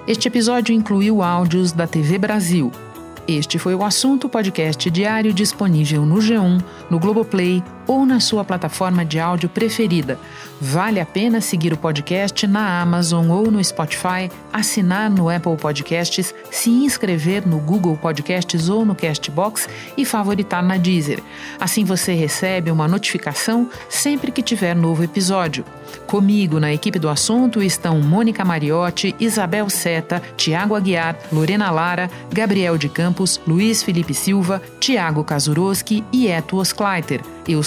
Este 0.07 0.27
episódio 0.27 0.73
incluiu 0.73 1.21
áudios 1.21 1.71
da 1.71 1.85
TV 1.85 2.17
Brasil. 2.17 2.71
Este 3.27 3.59
foi 3.59 3.75
o 3.75 3.83
assunto 3.83 4.29
podcast 4.29 4.89
diário 4.89 5.33
disponível 5.33 6.05
no 6.05 6.15
G1, 6.15 6.63
no 6.89 6.97
Globoplay 6.97 7.61
ou 7.87 8.05
na 8.05 8.19
sua 8.19 8.43
plataforma 8.43 9.05
de 9.05 9.19
áudio 9.19 9.49
preferida. 9.49 10.19
Vale 10.59 10.99
a 10.99 11.05
pena 11.05 11.39
seguir 11.39 11.71
o 11.71 11.77
podcast 11.77 12.45
na 12.47 12.81
Amazon 12.81 13.29
ou 13.29 13.51
no 13.51 13.63
Spotify, 13.63 14.29
assinar 14.51 15.09
no 15.09 15.29
Apple 15.29 15.55
Podcasts, 15.55 16.33
se 16.51 16.69
inscrever 16.69 17.47
no 17.47 17.59
Google 17.59 17.95
Podcasts 17.95 18.67
ou 18.67 18.83
no 18.83 18.95
Castbox 18.95 19.69
e 19.95 20.03
favoritar 20.03 20.63
na 20.63 20.77
Deezer. 20.77 21.21
Assim 21.59 21.85
você 21.85 22.13
recebe 22.13 22.71
uma 22.71 22.87
notificação 22.87 23.69
sempre 23.87 24.31
que 24.31 24.41
tiver 24.41 24.75
novo 24.75 25.03
episódio. 25.03 25.63
Comigo 26.07 26.59
na 26.59 26.73
equipe 26.73 26.97
do 26.97 27.09
assunto 27.09 27.61
estão 27.61 27.99
Mônica 27.99 28.43
Mariotti, 28.43 29.15
Isabel 29.19 29.69
Seta, 29.69 30.21
Tiago 30.35 30.75
Aguiar, 30.75 31.17
Lorena 31.31 31.69
Lara, 31.69 32.09
Gabriel 32.31 32.77
de 32.77 32.89
Campos, 32.89 33.39
Luiz 33.45 33.83
Felipe 33.83 34.13
Silva, 34.13 34.61
Tiago 34.79 35.23
Kazuroski 35.23 36.03
e 36.11 36.27
Eto 36.27 36.57
Oskleiter. 36.57 37.21
Eu 37.47 37.63